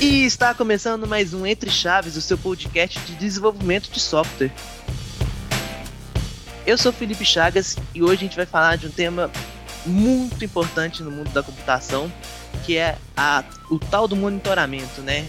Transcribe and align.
E 0.00 0.24
está 0.24 0.54
começando 0.54 1.06
mais 1.06 1.34
um 1.34 1.44
Entre 1.44 1.68
Chaves, 1.70 2.16
o 2.16 2.22
seu 2.22 2.38
podcast 2.38 2.98
de 3.00 3.14
desenvolvimento 3.16 3.90
de 3.90 4.00
software. 4.00 4.50
Eu 6.66 6.78
sou 6.78 6.90
Felipe 6.90 7.22
Chagas 7.22 7.76
e 7.94 8.02
hoje 8.02 8.14
a 8.14 8.26
gente 8.26 8.36
vai 8.36 8.46
falar 8.46 8.76
de 8.76 8.86
um 8.86 8.90
tema 8.90 9.30
muito 9.84 10.42
importante 10.42 11.02
no 11.02 11.10
mundo 11.10 11.28
da 11.32 11.42
computação, 11.42 12.10
que 12.64 12.78
é 12.78 12.96
a, 13.14 13.44
o 13.70 13.78
tal 13.78 14.08
do 14.08 14.16
monitoramento, 14.16 15.02
né? 15.02 15.28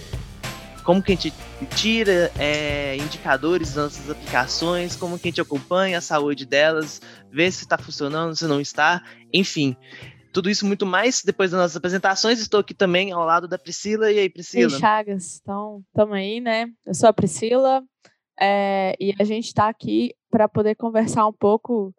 Como 0.85 1.03
que 1.03 1.11
a 1.11 1.15
gente 1.15 1.33
tira 1.75 2.31
é, 2.39 2.95
indicadores 2.95 3.73
das 3.73 3.83
nossas 3.83 4.09
aplicações, 4.09 4.95
como 4.95 5.19
que 5.19 5.27
a 5.27 5.31
gente 5.31 5.41
acompanha 5.41 5.97
a 5.97 6.01
saúde 6.01 6.45
delas, 6.45 7.01
vê 7.29 7.51
se 7.51 7.65
está 7.65 7.77
funcionando, 7.77 8.33
se 8.37 8.47
não 8.47 8.61
está, 8.61 9.03
enfim. 9.33 9.75
Tudo 10.31 10.49
isso 10.49 10.65
muito 10.65 10.85
mais 10.85 11.21
depois 11.23 11.51
das 11.51 11.59
nossas 11.59 11.77
apresentações. 11.77 12.39
Estou 12.39 12.59
aqui 12.59 12.73
também 12.73 13.11
ao 13.11 13.25
lado 13.25 13.47
da 13.47 13.57
Priscila. 13.57 14.11
E 14.11 14.19
aí, 14.19 14.29
Priscila? 14.29 14.77
E 14.77 14.79
Chagas, 14.79 15.39
então, 15.41 15.83
estamos 15.87 16.15
aí, 16.15 16.39
né? 16.39 16.67
Eu 16.85 16.93
sou 16.93 17.09
a 17.09 17.13
Priscila 17.13 17.83
é, 18.39 18.95
e 18.99 19.13
a 19.19 19.23
gente 19.23 19.47
está 19.47 19.67
aqui 19.67 20.13
para 20.29 20.47
poder 20.47 20.75
conversar 20.75 21.27
um 21.27 21.33
pouco 21.33 21.93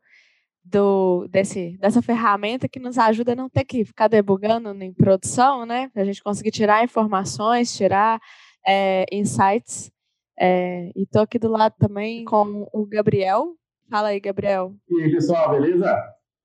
do, 0.64 1.26
desse, 1.28 1.76
dessa 1.78 2.00
ferramenta 2.00 2.68
que 2.68 2.78
nos 2.78 2.98
ajuda 2.98 3.32
a 3.32 3.36
não 3.36 3.48
ter 3.48 3.64
que 3.64 3.84
ficar 3.84 4.08
debugando 4.08 4.70
em 4.82 4.92
produção, 4.92 5.66
né? 5.66 5.90
A 5.94 6.04
gente 6.04 6.22
conseguir 6.22 6.50
tirar 6.50 6.84
informações, 6.84 7.76
tirar 7.76 8.20
é, 8.66 9.04
insights. 9.12 9.90
É, 10.38 10.90
e 10.96 11.02
estou 11.02 11.22
aqui 11.22 11.38
do 11.38 11.48
lado 11.48 11.74
também 11.78 12.24
com 12.24 12.68
o 12.72 12.86
Gabriel. 12.86 13.54
Fala 13.90 14.08
aí, 14.08 14.20
Gabriel. 14.20 14.74
E 14.88 15.02
aí, 15.02 15.12
pessoal, 15.12 15.50
beleza? 15.50 15.94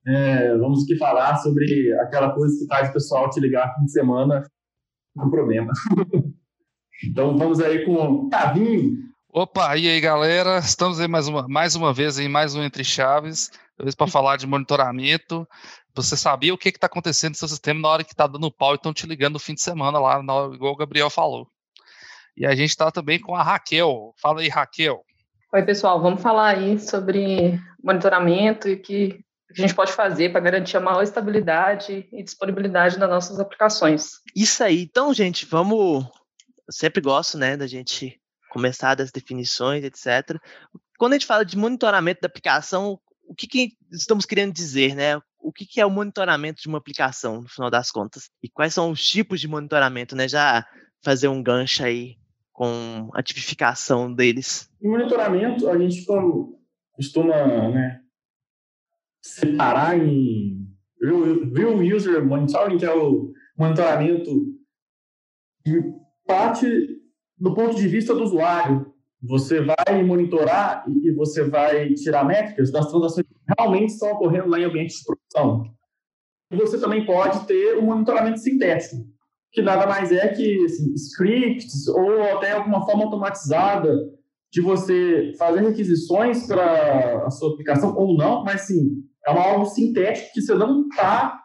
É, 0.07 0.55
vamos 0.57 0.85
aqui 0.85 0.95
falar 0.95 1.35
sobre 1.39 1.91
aquela 1.99 2.33
coisa 2.33 2.57
que 2.57 2.65
faz 2.65 2.89
o 2.89 2.93
pessoal 2.93 3.29
te 3.29 3.41
ligar 3.41 3.75
fim 3.75 3.83
de 3.83 3.91
semana 3.91 4.49
com 5.17 5.29
problema. 5.29 5.73
então 7.03 7.37
vamos 7.37 7.59
aí 7.59 7.83
com 7.83 7.93
o 7.93 8.29
Tavinho. 8.29 8.99
Opa, 9.33 9.75
e 9.75 9.89
aí 9.89 9.99
galera, 9.99 10.59
estamos 10.59 11.01
aí 11.01 11.09
mais 11.09 11.27
uma, 11.27 11.45
mais 11.49 11.75
uma 11.75 11.91
vez 11.91 12.17
em 12.17 12.29
mais 12.29 12.55
um 12.55 12.63
Entre 12.63 12.85
Chaves, 12.85 13.51
para 13.97 14.07
falar 14.07 14.37
de 14.37 14.47
monitoramento. 14.47 15.45
Você 15.93 16.15
sabia 16.15 16.53
o 16.53 16.57
que 16.57 16.69
está 16.69 16.87
acontecendo 16.87 17.31
no 17.31 17.37
seu 17.37 17.49
sistema 17.49 17.81
na 17.81 17.89
hora 17.89 18.03
que 18.05 18.13
está 18.13 18.27
dando 18.27 18.49
pau 18.49 18.71
e 18.71 18.75
estão 18.75 18.93
te 18.93 19.05
ligando 19.05 19.33
no 19.33 19.39
fim 19.39 19.55
de 19.55 19.61
semana 19.61 19.99
lá, 19.99 20.21
igual 20.53 20.71
o 20.71 20.77
Gabriel 20.77 21.09
falou. 21.09 21.49
E 22.37 22.45
a 22.45 22.55
gente 22.55 22.69
está 22.69 22.89
também 22.91 23.19
com 23.19 23.35
a 23.35 23.43
Raquel. 23.43 24.13
Fala 24.21 24.39
aí, 24.39 24.47
Raquel. 24.47 25.01
Oi, 25.53 25.63
pessoal, 25.63 26.01
vamos 26.01 26.21
falar 26.21 26.55
aí 26.55 26.79
sobre 26.79 27.59
monitoramento 27.83 28.69
e 28.69 28.77
o 29.49 29.53
que 29.53 29.61
a 29.61 29.67
gente 29.67 29.75
pode 29.75 29.93
fazer 29.93 30.31
para 30.31 30.41
garantir 30.41 30.77
a 30.77 30.81
maior 30.81 31.01
estabilidade 31.01 32.07
e 32.11 32.23
disponibilidade 32.23 32.99
das 32.99 33.09
nossas 33.09 33.39
aplicações. 33.39 34.19
Isso 34.35 34.63
aí. 34.63 34.81
Então, 34.83 35.13
gente, 35.13 35.45
vamos. 35.45 36.05
Eu 36.67 36.73
sempre 36.73 37.01
gosto, 37.01 37.37
né, 37.37 37.55
da 37.55 37.65
gente 37.65 38.19
começar 38.49 38.95
das 38.95 39.11
definições, 39.11 39.83
etc. 39.83 40.37
Quando 40.97 41.13
a 41.13 41.15
gente 41.15 41.25
fala 41.25 41.45
de 41.45 41.57
monitoramento 41.57 42.21
da 42.21 42.27
aplicação, 42.27 42.99
o 43.27 43.35
que, 43.35 43.47
que 43.47 43.73
estamos 43.91 44.25
querendo 44.25 44.53
dizer, 44.53 44.95
né? 44.95 45.17
O 45.39 45.53
que, 45.53 45.65
que 45.65 45.79
é 45.79 45.85
o 45.85 45.91
monitoramento 45.91 46.61
de 46.61 46.67
uma 46.67 46.77
aplicação, 46.77 47.41
no 47.41 47.47
final 47.47 47.69
das 47.69 47.89
contas? 47.89 48.29
E 48.43 48.49
quais 48.49 48.73
são 48.73 48.91
os 48.91 49.07
tipos 49.07 49.39
de 49.39 49.47
monitoramento, 49.47 50.15
né? 50.15 50.27
Já 50.27 50.65
fazer 51.01 51.27
um 51.27 51.41
gancho 51.41 51.85
aí 51.85 52.17
com 52.51 53.09
a 53.13 53.21
tipificação 53.21 54.13
deles. 54.13 54.69
Em 54.81 54.89
monitoramento, 54.89 55.69
a 55.69 55.77
gente 55.77 56.03
costuma 56.93 57.69
né, 57.69 58.01
separar 59.27 59.97
em 59.97 60.67
Real 61.01 61.77
User 61.95 62.25
Monitoring, 62.25 62.77
que 62.77 62.85
é 62.85 62.93
o 62.93 63.31
monitoramento 63.57 64.57
parte 66.25 66.67
do 67.37 67.53
ponto 67.53 67.75
de 67.75 67.87
vista 67.87 68.13
do 68.13 68.23
usuário. 68.23 68.93
Você 69.21 69.61
vai 69.61 70.03
monitorar 70.03 70.85
e 71.03 71.11
você 71.11 71.43
vai 71.43 71.93
tirar 71.93 72.23
métricas 72.23 72.71
das 72.71 72.89
transações 72.89 73.25
que 73.25 73.35
realmente 73.57 73.89
estão 73.89 74.11
ocorrendo 74.11 74.49
lá 74.49 74.59
em 74.59 74.65
ambiente 74.65 74.95
de 74.97 75.03
produção. 75.03 75.63
Você 76.51 76.79
também 76.79 77.05
pode 77.05 77.45
ter 77.45 77.77
um 77.77 77.81
monitoramento 77.81 78.39
sintético, 78.39 78.95
que 79.51 79.61
nada 79.61 79.85
mais 79.87 80.11
é 80.11 80.27
que 80.29 80.63
assim, 80.65 80.93
scripts 80.93 81.87
ou 81.87 82.23
até 82.23 82.51
alguma 82.51 82.85
forma 82.85 83.05
automatizada 83.05 83.93
de 84.51 84.61
você 84.61 85.33
fazer 85.37 85.61
requisições 85.61 86.47
para 86.47 87.25
a 87.25 87.29
sua 87.29 87.51
aplicação 87.51 87.95
ou 87.97 88.15
não, 88.15 88.43
mas 88.43 88.61
sim, 88.61 89.03
é 89.27 89.31
uma 89.31 89.43
algo 89.43 89.65
sintético 89.65 90.33
que 90.33 90.41
você 90.41 90.55
não 90.55 90.87
está 90.87 91.43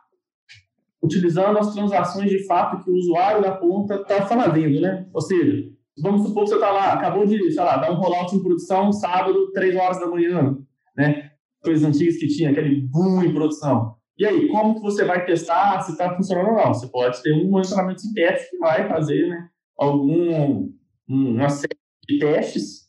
utilizando 1.03 1.59
as 1.59 1.75
transações 1.75 2.31
de 2.31 2.47
fato 2.47 2.83
que 2.85 2.89
o 2.89 2.95
usuário 2.95 3.43
da 3.43 3.51
ponta 3.57 3.97
está 3.97 4.25
fazendo, 4.25 4.81
né? 4.81 5.09
Ou 5.13 5.21
seja, 5.21 5.69
vamos 6.01 6.29
supor 6.29 6.45
que 6.45 6.51
você 6.51 6.55
está 6.55 6.71
lá, 6.71 6.93
acabou 6.93 7.27
de, 7.27 7.51
sei 7.51 7.63
lá, 7.63 7.77
dar 7.79 7.91
um 7.91 7.97
rollout 7.97 8.37
em 8.37 8.43
produção 8.43 8.93
sábado, 8.93 9.51
3 9.51 9.75
horas 9.75 9.99
da 9.99 10.07
manhã, 10.07 10.57
né? 10.97 11.33
Coisas 11.61 11.85
antigas 11.85 12.17
que 12.19 12.29
tinha, 12.29 12.51
aquele 12.51 12.83
boom 12.83 13.25
em 13.25 13.35
produção. 13.35 13.97
E 14.17 14.25
aí, 14.25 14.49
como 14.49 14.77
que 14.77 14.81
você 14.83 15.05
vai 15.05 15.25
testar 15.25 15.81
se 15.81 15.93
está 15.93 16.15
funcionando 16.15 16.51
ou 16.51 16.57
não? 16.57 16.73
Você 16.73 16.87
pode 16.87 17.21
ter 17.21 17.33
um 17.33 17.51
monitoramento 17.51 18.03
sintético 18.03 18.51
que 18.51 18.59
vai 18.59 18.89
fazer, 18.89 19.29
né, 19.29 19.49
algum, 19.77 20.71
uma 21.09 21.49
série 21.49 21.77
de 22.09 22.19
testes 22.21 22.82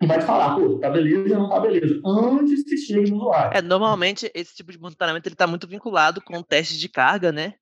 e 0.00 0.06
vai 0.06 0.18
te 0.20 0.24
falar, 0.24 0.54
pô, 0.54 0.78
tá 0.78 0.90
beleza 0.90 1.36
não 1.36 1.48
tá 1.48 1.58
beleza, 1.58 2.00
antes 2.04 2.62
que 2.62 2.76
chegue 2.76 3.10
no 3.10 3.16
usuário. 3.16 3.56
É, 3.58 3.60
normalmente 3.60 4.30
esse 4.32 4.54
tipo 4.54 4.70
de 4.70 4.78
monitoramento 4.78 5.28
ele 5.28 5.34
tá 5.34 5.46
muito 5.46 5.66
vinculado 5.66 6.20
com 6.20 6.40
testes 6.42 6.78
de 6.78 6.88
carga, 6.88 7.32
né? 7.32 7.54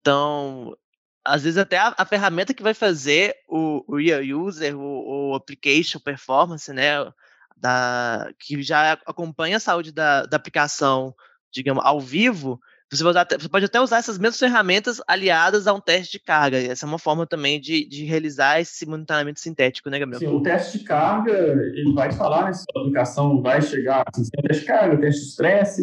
Então, 0.00 0.74
às 1.22 1.42
vezes 1.42 1.58
até 1.58 1.76
a, 1.76 1.94
a 1.98 2.06
ferramenta 2.06 2.54
que 2.54 2.62
vai 2.62 2.72
fazer 2.72 3.34
o, 3.46 3.84
o 3.86 3.96
real 3.98 4.22
user, 4.22 4.74
o, 4.78 5.30
o, 5.30 5.34
application 5.34 6.00
performance, 6.00 6.72
né, 6.72 6.94
da, 7.54 8.30
que 8.38 8.62
já 8.62 8.92
acompanha 9.04 9.58
a 9.58 9.60
saúde 9.60 9.92
da, 9.92 10.24
da 10.24 10.38
aplicação, 10.38 11.14
digamos, 11.52 11.84
ao 11.84 12.00
vivo, 12.00 12.58
você, 12.90 13.04
você, 13.04 13.48
pode 13.48 13.66
até 13.66 13.80
usar 13.80 13.98
essas 13.98 14.18
mesmas 14.18 14.38
ferramentas 14.38 15.00
aliadas 15.06 15.66
a 15.66 15.74
um 15.74 15.80
teste 15.80 16.12
de 16.12 16.24
carga. 16.24 16.56
Essa 16.56 16.86
é 16.86 16.88
uma 16.88 16.98
forma 16.98 17.26
também 17.26 17.60
de, 17.60 17.86
de 17.86 18.04
realizar 18.04 18.60
esse 18.60 18.86
monitoramento 18.86 19.40
sintético, 19.40 19.90
né, 19.90 19.98
Gabriel? 19.98 20.20
Sim, 20.20 20.28
o 20.28 20.42
teste 20.42 20.78
de 20.78 20.84
carga, 20.84 21.32
ele 21.32 21.92
vai 21.92 22.10
falar 22.12 22.46
né, 22.46 22.52
se 22.54 22.64
a 22.74 22.80
aplicação 22.80 23.42
vai 23.42 23.60
chegar, 23.60 24.04
assim, 24.06 24.22
tem 24.30 24.42
teste 24.42 24.62
de 24.62 24.66
carga, 24.66 25.00
teste 25.00 25.20
de 25.20 25.28
estresse, 25.28 25.82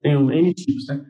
tem 0.00 0.16
um 0.16 0.30
N 0.30 0.54
tipos, 0.54 0.86
né? 0.86 1.04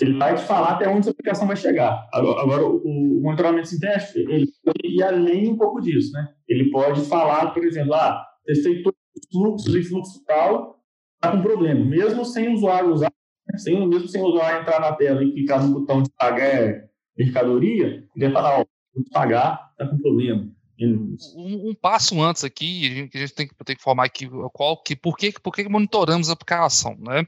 Ele 0.00 0.18
vai 0.18 0.34
te 0.34 0.42
falar 0.42 0.72
até 0.72 0.88
onde 0.88 1.08
a 1.08 1.10
aplicação 1.10 1.46
vai 1.46 1.56
chegar. 1.56 2.06
Agora, 2.12 2.42
agora 2.42 2.66
o, 2.66 2.76
o, 2.84 3.22
monitoramento 3.22 3.68
sintético, 3.68 4.18
ele 4.18 4.46
pode 4.62 4.86
ir 4.86 5.02
além 5.02 5.48
um 5.48 5.56
pouco 5.56 5.80
disso, 5.80 6.12
né? 6.12 6.28
Ele 6.46 6.70
pode 6.70 7.00
falar, 7.06 7.52
por 7.52 7.64
exemplo, 7.64 7.94
ah, 7.94 8.22
testei 8.44 8.82
todos 8.82 8.98
os 9.16 9.28
fluxos 9.32 9.74
e 9.74 9.82
fluxo 9.82 10.22
tal, 10.26 10.78
está 11.14 11.34
com 11.34 11.42
problema. 11.42 11.84
Mesmo 11.84 12.24
sem 12.24 12.48
o 12.48 12.54
usuário 12.54 12.92
usar 12.92 13.10
sem, 13.56 13.86
mesmo 13.86 14.08
sem 14.08 14.20
o 14.20 14.26
usuário 14.26 14.60
entrar 14.60 14.80
na 14.80 14.92
tela 14.92 15.22
e 15.22 15.32
clicar 15.32 15.62
no 15.62 15.80
botão 15.80 16.02
de 16.02 16.10
pagar 16.10 16.88
mercadoria, 17.16 18.04
ele 18.14 18.24
vai 18.26 18.32
falar, 18.32 18.60
ó, 18.60 18.64
vou 18.94 19.04
pagar, 19.12 19.72
tá 19.76 19.86
com 19.86 19.98
problema. 19.98 20.48
Um, 20.80 21.70
um, 21.70 21.74
passo 21.74 22.22
antes 22.22 22.44
aqui, 22.44 23.08
que 23.08 23.18
a 23.18 23.20
gente 23.20 23.34
tem 23.34 23.48
que, 23.48 23.54
tem 23.64 23.74
que 23.74 23.82
formar 23.82 24.04
aqui 24.04 24.28
qual 24.52 24.80
que, 24.80 24.94
por 24.94 25.16
que, 25.16 25.32
por 25.32 25.52
que 25.52 25.68
monitoramos 25.68 26.30
a 26.30 26.34
aplicação, 26.34 26.96
né? 27.00 27.26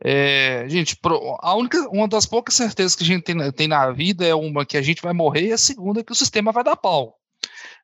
É, 0.00 0.64
gente, 0.68 0.96
a 1.40 1.56
única, 1.56 1.76
uma 1.88 2.06
das 2.06 2.24
poucas 2.24 2.54
certezas 2.54 2.94
que 2.94 3.02
a 3.02 3.06
gente 3.06 3.24
tem, 3.24 3.52
tem 3.52 3.66
na 3.66 3.90
vida 3.90 4.24
é 4.24 4.34
uma 4.34 4.64
que 4.64 4.76
a 4.76 4.82
gente 4.82 5.02
vai 5.02 5.12
morrer 5.12 5.48
e 5.48 5.52
a 5.52 5.58
segunda 5.58 6.00
é 6.00 6.04
que 6.04 6.12
o 6.12 6.16
sistema 6.16 6.52
vai 6.52 6.62
dar 6.62 6.76
pau. 6.76 7.18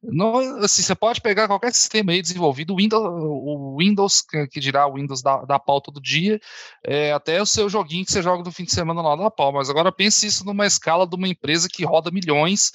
Não, 0.02 0.38
assim, 0.64 0.82
você 0.82 0.94
pode 0.94 1.20
pegar 1.20 1.46
qualquer 1.46 1.74
sistema 1.74 2.12
aí 2.12 2.22
desenvolvido, 2.22 2.72
o 2.72 2.76
Windows, 2.76 3.02
o 3.04 3.76
Windows 3.78 4.22
que 4.50 4.58
dirá 4.58 4.86
o 4.86 4.94
Windows 4.94 5.20
da, 5.20 5.44
da 5.44 5.58
pau 5.58 5.78
todo 5.78 6.00
dia, 6.00 6.40
é, 6.82 7.12
até 7.12 7.40
o 7.40 7.44
seu 7.44 7.68
joguinho 7.68 8.06
que 8.06 8.12
você 8.12 8.22
joga 8.22 8.42
no 8.42 8.50
fim 8.50 8.64
de 8.64 8.72
semana 8.72 9.02
lá 9.02 9.14
da 9.14 9.30
pau. 9.30 9.52
Mas 9.52 9.68
agora 9.68 9.92
pense 9.92 10.26
isso 10.26 10.44
numa 10.44 10.66
escala 10.66 11.06
de 11.06 11.14
uma 11.16 11.28
empresa 11.28 11.68
que 11.70 11.84
roda 11.84 12.10
milhões 12.10 12.72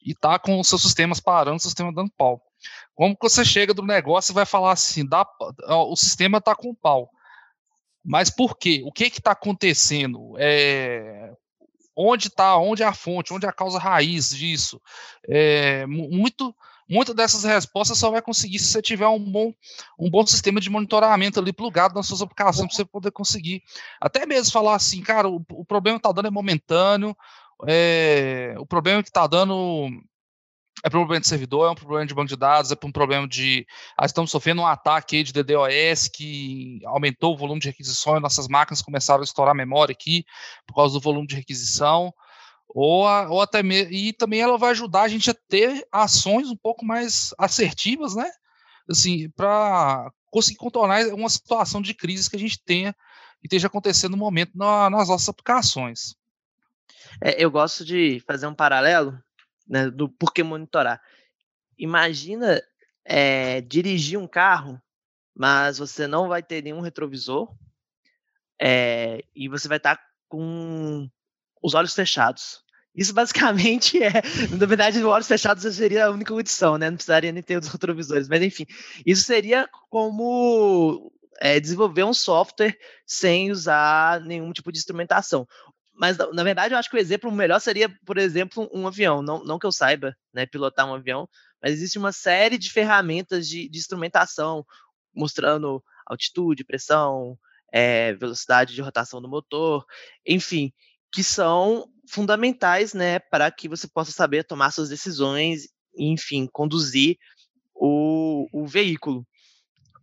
e 0.00 0.12
está 0.12 0.38
com 0.38 0.60
os 0.60 0.68
seus 0.68 0.82
sistemas 0.82 1.18
parando, 1.18 1.56
o 1.56 1.60
sistema 1.60 1.92
dando 1.92 2.12
pau. 2.16 2.40
Como 2.94 3.16
que 3.16 3.28
você 3.28 3.44
chega 3.44 3.74
do 3.74 3.82
negócio 3.82 4.32
e 4.32 4.34
vai 4.34 4.46
falar 4.46 4.72
assim, 4.72 5.04
dá, 5.04 5.26
o 5.68 5.96
sistema 5.96 6.38
está 6.38 6.54
com 6.54 6.74
pau. 6.74 7.10
Mas 8.04 8.30
por 8.30 8.56
quê? 8.56 8.82
O 8.84 8.92
que 8.92 9.04
está 9.04 9.32
acontecendo? 9.32 10.34
É, 10.38 11.32
onde 12.00 12.28
está, 12.28 12.56
onde 12.56 12.84
é 12.84 12.86
a 12.86 12.94
fonte, 12.94 13.34
onde 13.34 13.44
é 13.44 13.48
a 13.48 13.52
causa 13.52 13.76
raiz 13.76 14.30
disso. 14.30 14.80
É, 15.28 15.84
muito, 15.86 16.54
muitas 16.88 17.12
dessas 17.12 17.42
respostas 17.42 17.98
só 17.98 18.08
vai 18.08 18.22
conseguir 18.22 18.60
se 18.60 18.66
você 18.66 18.80
tiver 18.80 19.08
um 19.08 19.18
bom, 19.18 19.52
um 19.98 20.08
bom 20.08 20.24
sistema 20.24 20.60
de 20.60 20.70
monitoramento 20.70 21.40
ali 21.40 21.52
plugado 21.52 21.96
nas 21.96 22.06
suas 22.06 22.22
aplicações 22.22 22.68
para 22.68 22.76
você 22.76 22.84
poder 22.84 23.10
conseguir. 23.10 23.64
Até 24.00 24.24
mesmo 24.26 24.52
falar 24.52 24.76
assim, 24.76 25.02
cara, 25.02 25.28
o, 25.28 25.44
o 25.50 25.64
problema 25.64 25.96
está 25.96 26.12
dando 26.12 26.28
é 26.28 26.30
momentâneo, 26.30 27.16
é, 27.66 28.54
o 28.58 28.64
problema 28.64 29.02
que 29.02 29.08
está 29.08 29.26
dando 29.26 29.90
é 30.84 30.90
problema 30.90 31.20
de 31.20 31.28
servidor, 31.28 31.68
é 31.68 31.70
um 31.70 31.74
problema 31.74 32.06
de 32.06 32.14
banco 32.14 32.28
de 32.28 32.36
dados, 32.36 32.70
é 32.70 32.76
um 32.82 32.92
problema 32.92 33.26
de. 33.26 33.66
Ah, 33.96 34.06
estamos 34.06 34.30
sofrendo 34.30 34.62
um 34.62 34.66
ataque 34.66 35.22
de 35.22 35.32
DDoS 35.32 36.08
que 36.08 36.80
aumentou 36.86 37.34
o 37.34 37.36
volume 37.36 37.60
de 37.60 37.68
requisições, 37.68 38.22
nossas 38.22 38.48
máquinas 38.48 38.82
começaram 38.82 39.20
a 39.20 39.24
estourar 39.24 39.54
memória 39.54 39.92
aqui 39.92 40.24
por 40.66 40.74
causa 40.74 40.94
do 40.94 41.00
volume 41.00 41.26
de 41.26 41.36
requisição. 41.36 42.12
ou, 42.68 43.06
a, 43.06 43.28
ou 43.28 43.40
até 43.40 43.60
e 43.60 44.12
também 44.12 44.40
ela 44.40 44.58
vai 44.58 44.70
ajudar 44.70 45.02
a 45.02 45.08
gente 45.08 45.30
a 45.30 45.34
ter 45.48 45.86
ações 45.90 46.48
um 46.50 46.56
pouco 46.56 46.84
mais 46.84 47.34
assertivas, 47.38 48.14
né? 48.14 48.30
Assim, 48.88 49.28
para 49.30 50.10
conseguir 50.30 50.58
contornar 50.58 51.06
uma 51.08 51.28
situação 51.28 51.80
de 51.82 51.94
crise 51.94 52.28
que 52.28 52.36
a 52.36 52.38
gente 52.38 52.62
tenha 52.62 52.94
e 53.42 53.46
esteja 53.46 53.66
acontecendo 53.66 54.12
no 54.12 54.18
momento 54.18 54.52
na, 54.54 54.90
nas 54.90 55.08
nossas 55.08 55.28
aplicações. 55.28 56.14
É, 57.20 57.42
eu 57.42 57.50
gosto 57.50 57.84
de 57.84 58.22
fazer 58.26 58.46
um 58.46 58.54
paralelo 58.54 59.18
né, 59.68 59.90
do 59.90 60.08
porquê 60.08 60.42
monitorar. 60.42 61.00
Imagina 61.78 62.62
é, 63.04 63.60
dirigir 63.60 64.18
um 64.18 64.26
carro, 64.26 64.80
mas 65.34 65.78
você 65.78 66.06
não 66.06 66.28
vai 66.28 66.42
ter 66.42 66.62
nenhum 66.62 66.80
retrovisor 66.80 67.54
é, 68.60 69.22
e 69.34 69.48
você 69.48 69.68
vai 69.68 69.76
estar 69.76 69.96
tá 69.96 70.02
com 70.28 71.08
os 71.62 71.74
olhos 71.74 71.94
fechados. 71.94 72.62
Isso 72.94 73.14
basicamente 73.14 73.96
é, 74.02 74.10
na 74.58 74.66
verdade, 74.66 75.02
olhos 75.04 75.28
fechados 75.28 75.62
seria 75.74 76.06
a 76.06 76.10
única 76.10 76.34
condição, 76.34 76.76
né? 76.76 76.90
Não 76.90 76.96
precisaria 76.96 77.30
nem 77.30 77.42
ter 77.42 77.58
os 77.58 77.68
retrovisores, 77.68 78.28
mas 78.28 78.42
enfim, 78.42 78.66
isso 79.06 79.22
seria 79.22 79.68
como 79.88 81.12
é, 81.40 81.60
desenvolver 81.60 82.04
um 82.04 82.12
software 82.12 82.76
sem 83.06 83.50
usar 83.50 84.20
nenhum 84.22 84.52
tipo 84.52 84.72
de 84.72 84.78
instrumentação. 84.78 85.46
Mas, 85.98 86.16
na 86.16 86.44
verdade, 86.44 86.74
eu 86.74 86.78
acho 86.78 86.88
que 86.88 86.96
o 86.96 87.00
exemplo 87.00 87.30
melhor 87.30 87.60
seria, 87.60 87.88
por 88.06 88.18
exemplo, 88.18 88.68
um 88.72 88.86
avião. 88.86 89.20
Não, 89.20 89.42
não 89.42 89.58
que 89.58 89.66
eu 89.66 89.72
saiba 89.72 90.16
né, 90.32 90.46
pilotar 90.46 90.86
um 90.86 90.94
avião, 90.94 91.28
mas 91.62 91.72
existe 91.72 91.98
uma 91.98 92.12
série 92.12 92.56
de 92.56 92.70
ferramentas 92.70 93.48
de, 93.48 93.68
de 93.68 93.78
instrumentação, 93.78 94.64
mostrando 95.14 95.82
altitude, 96.06 96.64
pressão, 96.64 97.36
é, 97.72 98.14
velocidade 98.14 98.74
de 98.74 98.80
rotação 98.80 99.20
do 99.20 99.28
motor, 99.28 99.84
enfim, 100.24 100.72
que 101.12 101.24
são 101.24 101.90
fundamentais 102.08 102.94
né, 102.94 103.18
para 103.18 103.50
que 103.50 103.68
você 103.68 103.88
possa 103.88 104.12
saber 104.12 104.44
tomar 104.44 104.70
suas 104.70 104.88
decisões 104.88 105.68
enfim, 105.98 106.46
conduzir 106.46 107.18
o, 107.74 108.46
o 108.52 108.66
veículo 108.66 109.26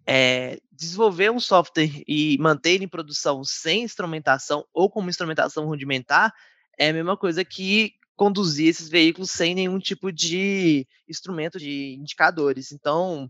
é, 0.06 0.60
desenvolver 0.72 1.32
um 1.32 1.40
software 1.40 2.04
e 2.08 2.38
manter 2.40 2.82
em 2.82 2.88
produção 2.88 3.44
sem 3.44 3.84
instrumentação 3.84 4.66
ou 4.74 4.90
com 4.90 5.00
uma 5.00 5.10
instrumentação 5.10 5.66
rudimentar 5.66 6.34
é 6.78 6.90
a 6.90 6.94
mesma 6.94 7.18
coisa 7.18 7.44
que 7.44 7.94
conduzir 8.16 8.70
esses 8.70 8.90
veículos 8.90 9.32
sem 9.32 9.56
nenhum 9.56 9.80
tipo 9.80 10.12
de 10.12 10.88
instrumento 11.08 11.60
de 11.60 11.96
indicadores. 11.96 12.72
Então, 12.72 13.30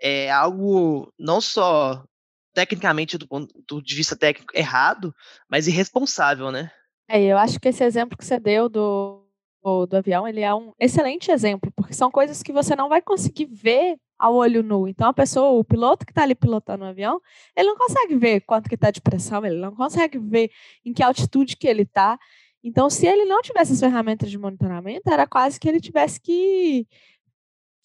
é 0.00 0.30
algo 0.30 1.12
não 1.18 1.40
só 1.40 2.04
tecnicamente 2.52 3.16
do 3.16 3.28
ponto 3.28 3.82
de 3.82 3.94
vista 3.94 4.16
técnico 4.16 4.56
errado, 4.56 5.14
mas 5.48 5.66
irresponsável, 5.68 6.50
né? 6.50 6.70
É, 7.08 7.22
eu 7.22 7.38
acho 7.38 7.58
que 7.58 7.68
esse 7.68 7.82
exemplo 7.82 8.16
que 8.16 8.24
você 8.24 8.38
deu 8.38 8.68
do, 8.68 9.19
do 9.62 9.96
avião, 9.96 10.26
ele 10.26 10.40
é 10.40 10.54
um 10.54 10.72
excelente 10.78 11.30
exemplo, 11.30 11.70
porque 11.76 11.92
são 11.92 12.10
coisas 12.10 12.42
que 12.42 12.52
você 12.52 12.74
não 12.74 12.88
vai 12.88 13.02
conseguir 13.02 13.46
ver 13.46 13.98
ao 14.18 14.34
olho 14.34 14.62
nu. 14.62 14.88
Então, 14.88 15.08
a 15.08 15.12
pessoa, 15.12 15.58
o 15.58 15.64
piloto 15.64 16.04
que 16.04 16.12
está 16.12 16.22
ali 16.22 16.34
pilotando 16.34 16.84
o 16.84 16.88
avião, 16.88 17.20
ele 17.56 17.68
não 17.68 17.76
consegue 17.76 18.16
ver 18.16 18.40
quanto 18.42 18.68
que 18.68 18.74
está 18.74 18.90
de 18.90 19.00
pressão, 19.00 19.44
ele 19.44 19.58
não 19.58 19.74
consegue 19.74 20.18
ver 20.18 20.50
em 20.84 20.92
que 20.92 21.02
altitude 21.02 21.56
que 21.56 21.66
ele 21.66 21.82
está. 21.82 22.18
Então, 22.62 22.90
se 22.90 23.06
ele 23.06 23.24
não 23.24 23.42
tivesse 23.42 23.72
as 23.72 23.80
ferramentas 23.80 24.30
de 24.30 24.38
monitoramento, 24.38 25.10
era 25.10 25.26
quase 25.26 25.58
que 25.58 25.68
ele 25.68 25.80
tivesse 25.80 26.20
que 26.20 26.86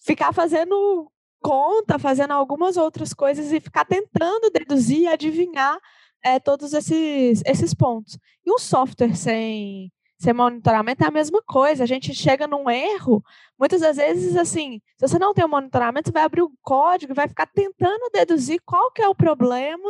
ficar 0.00 0.32
fazendo 0.32 1.10
conta, 1.40 1.98
fazendo 1.98 2.32
algumas 2.32 2.76
outras 2.76 3.14
coisas 3.14 3.52
e 3.52 3.60
ficar 3.60 3.84
tentando 3.84 4.50
deduzir 4.50 5.08
adivinhar 5.08 5.78
é, 6.22 6.40
todos 6.40 6.72
esses, 6.72 7.42
esses 7.46 7.72
pontos. 7.72 8.18
E 8.44 8.52
um 8.52 8.58
software 8.58 9.14
sem 9.14 9.92
sem 10.18 10.32
monitoramento 10.32 11.04
é 11.04 11.06
a 11.06 11.10
mesma 11.10 11.42
coisa. 11.42 11.84
A 11.84 11.86
gente 11.86 12.14
chega 12.14 12.46
num 12.46 12.68
erro, 12.70 13.22
muitas 13.58 13.80
das 13.80 13.96
vezes, 13.96 14.36
assim, 14.36 14.80
se 14.96 15.06
você 15.06 15.18
não 15.18 15.34
tem 15.34 15.44
o 15.44 15.48
monitoramento, 15.48 16.08
você 16.08 16.12
vai 16.12 16.24
abrir 16.24 16.42
o 16.42 16.52
código 16.62 17.12
e 17.12 17.14
vai 17.14 17.28
ficar 17.28 17.46
tentando 17.46 18.10
deduzir 18.12 18.60
qual 18.64 18.90
que 18.90 19.02
é 19.02 19.08
o 19.08 19.14
problema 19.14 19.88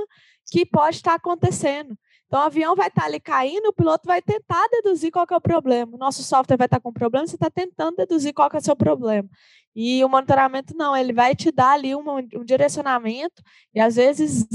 que 0.50 0.64
pode 0.67 0.96
estar 0.96 1.14
acontecendo. 1.14 1.96
Então, 2.26 2.40
o 2.40 2.43
avião 2.43 2.75
vai 2.75 2.88
estar 2.88 3.05
ali 3.05 3.20
caindo, 3.20 3.69
o 3.69 3.73
piloto 3.73 4.06
vai 4.06 4.20
tentar 4.20 4.67
deduzir 4.69 5.12
qual 5.12 5.26
que 5.26 5.32
é 5.32 5.37
o 5.37 5.40
problema. 5.40 5.94
O 5.94 5.99
nosso 5.99 6.25
software 6.25 6.56
vai 6.56 6.67
estar 6.67 6.81
com 6.81 6.93
problema, 6.93 7.26
você 7.26 7.37
está 7.37 7.49
tentando 7.49 7.96
deduzir 7.96 8.34
qual 8.34 8.50
que 8.50 8.56
é 8.56 8.58
o 8.58 8.62
seu 8.62 8.75
problema. 8.75 9.28
E 9.76 10.05
o 10.05 10.08
monitoramento 10.08 10.75
não, 10.76 10.96
ele 10.96 11.12
vai 11.12 11.37
te 11.37 11.52
dar 11.52 11.73
ali 11.73 11.94
um, 11.94 12.05
um 12.34 12.44
direcionamento, 12.44 13.43
e 13.75 13.81
às 13.81 13.94
vezes 13.94 14.46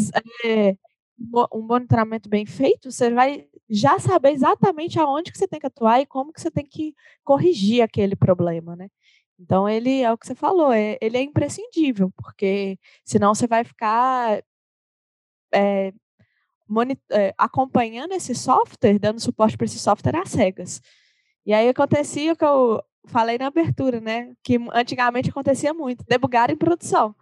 é, 0.44 0.76
um 1.54 1.62
monitoramento 1.62 2.28
bem 2.28 2.46
feito, 2.46 2.92
você 2.92 3.10
vai 3.12 3.48
já 3.72 3.98
saber 4.00 4.32
exatamente 4.32 5.00
aonde 5.00 5.32
que 5.32 5.38
você 5.38 5.48
tem 5.48 5.60
que 5.60 5.68
atuar 5.68 6.02
e 6.02 6.06
como 6.06 6.34
que 6.34 6.42
você 6.42 6.52
tem 6.52 6.66
que 6.66 6.94
corrigir 7.24 7.82
aquele 7.82 8.16
problema, 8.16 8.76
né? 8.76 8.90
Então 9.40 9.68
ele 9.68 10.02
é 10.02 10.12
o 10.12 10.18
que 10.18 10.28
você 10.28 10.36
falou, 10.36 10.72
é, 10.74 10.98
ele 11.02 11.18
é 11.18 11.22
imprescindível, 11.22 12.12
porque 12.18 12.78
senão 13.06 13.34
você 13.34 13.48
vai 13.48 13.64
ficar 13.64 14.44
é, 15.54 15.94
é, 17.12 17.34
acompanhando 17.38 18.14
esse 18.14 18.36
software, 18.36 19.00
dando 19.00 19.20
suporte 19.20 19.58
para 19.58 19.66
esse 19.66 19.80
software 19.80 20.18
às 20.18 20.30
cegas. 20.30 20.82
E 21.46 21.54
aí 21.54 21.70
acontecia 21.70 22.34
o 22.34 22.36
que 22.36 22.46
eu 22.46 22.84
falei 23.08 23.38
na 23.38 23.48
abertura, 23.48 24.00
né? 24.00 24.34
Que 24.44 24.58
antigamente 24.74 25.30
acontecia 25.30 25.74
muito, 25.74 26.06
debugar 26.08 26.52
em 26.52 26.58
produção. 26.58 27.16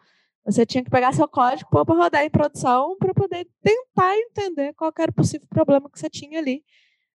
Você 0.45 0.65
tinha 0.65 0.83
que 0.83 0.89
pegar 0.89 1.13
seu 1.13 1.27
código 1.27 1.69
para 1.69 1.95
rodar 1.95 2.24
em 2.24 2.30
produção 2.30 2.97
para 2.97 3.13
poder 3.13 3.47
tentar 3.62 4.15
entender 4.18 4.74
qual 4.74 4.91
era 4.97 5.12
o 5.12 5.13
possível 5.13 5.47
problema 5.50 5.89
que 5.89 6.00
você 6.00 6.09
tinha 6.09 6.39
ali. 6.39 6.63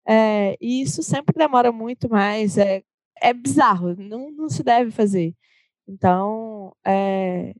É, 0.06 0.56
e 0.60 0.82
isso 0.82 1.02
sempre 1.02 1.34
demora 1.36 1.72
muito 1.72 2.08
mais. 2.08 2.58
É, 2.58 2.82
é 3.20 3.32
bizarro, 3.32 3.94
não, 3.96 4.30
não 4.30 4.48
se 4.48 4.62
deve 4.62 4.90
fazer. 4.90 5.34
Então, 5.88 6.74
é, 6.84 7.54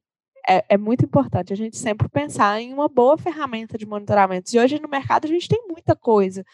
é, 0.49 0.65
é, 0.69 0.79
muito 0.79 1.05
importante 1.05 1.53
a 1.53 1.57
gente 1.57 1.77
sempre 1.77 2.09
pensar 2.09 2.61
em 2.61 2.73
uma 2.73 2.89
boa 2.89 3.17
ferramenta 3.17 3.79
de 3.79 3.87
monitoramento. 3.87 4.55
E 4.55 4.59
hoje 4.59 4.81
no 4.81 4.89
mercado 4.89 5.25
a 5.25 5.29
gente 5.29 5.49
tem 5.49 5.67
muita 5.69 5.97
coisa 5.97 6.45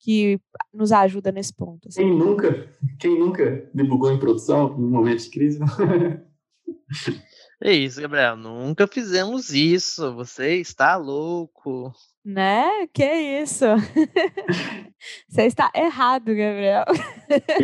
que 0.00 0.38
nos 0.72 0.92
ajuda 0.92 1.32
nesse 1.32 1.54
ponto. 1.54 1.88
Assim. 1.88 2.02
Quem 2.02 2.16
nunca, 2.16 2.70
quem 2.98 3.18
nunca 3.18 3.70
debugou 3.72 4.12
em 4.12 4.18
produção 4.18 4.76
no 4.76 4.88
momento 4.88 5.22
de 5.22 5.30
crise? 5.30 5.58
É 7.62 7.72
isso, 7.72 8.00
Gabriel. 8.00 8.36
Nunca 8.36 8.86
fizemos 8.86 9.50
isso. 9.50 10.14
Você 10.14 10.56
está 10.56 10.96
louco. 10.96 11.92
Né? 12.24 12.86
Que 12.92 13.04
isso? 13.42 13.64
Você 15.28 15.42
está 15.42 15.70
errado, 15.74 16.26
Gabriel. 16.26 16.84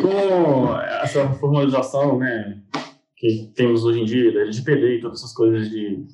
Com 0.00 0.76
essa 1.02 1.32
formalização, 1.34 2.18
né, 2.18 2.62
que 3.16 3.50
temos 3.54 3.84
hoje 3.84 4.00
em 4.00 4.04
dia, 4.04 4.32
da 4.32 4.40
LGPD 4.40 4.96
e 4.96 5.00
todas 5.00 5.20
essas 5.20 5.32
coisas 5.32 5.70
de 5.70 6.06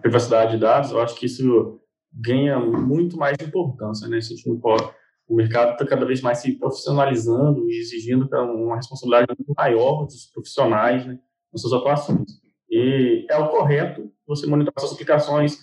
privacidade 0.00 0.52
de 0.52 0.58
dados, 0.58 0.90
eu 0.90 1.00
acho 1.00 1.16
que 1.16 1.26
isso 1.26 1.80
ganha 2.12 2.58
muito 2.58 3.16
mais 3.16 3.36
importância, 3.40 4.08
né? 4.08 4.20
Se 4.20 4.32
a 4.32 4.36
gente 4.36 4.48
não 4.48 4.58
pode, 4.58 4.88
o 5.28 5.34
mercado 5.34 5.72
está 5.72 5.86
cada 5.86 6.06
vez 6.06 6.20
mais 6.20 6.38
se 6.38 6.52
profissionalizando 6.58 7.68
e 7.68 7.78
exigindo 7.78 8.28
uma 8.32 8.76
responsabilidade 8.76 9.26
maior 9.56 10.04
dos 10.04 10.26
profissionais, 10.32 11.04
né, 11.06 11.18
nas 11.52 11.60
suas 11.60 11.72
atuações. 11.72 12.45
E 12.70 13.26
é 13.30 13.36
o 13.36 13.48
correto 13.48 14.10
você 14.26 14.46
monitorar 14.46 14.80
suas 14.80 14.92
aplicações, 14.92 15.58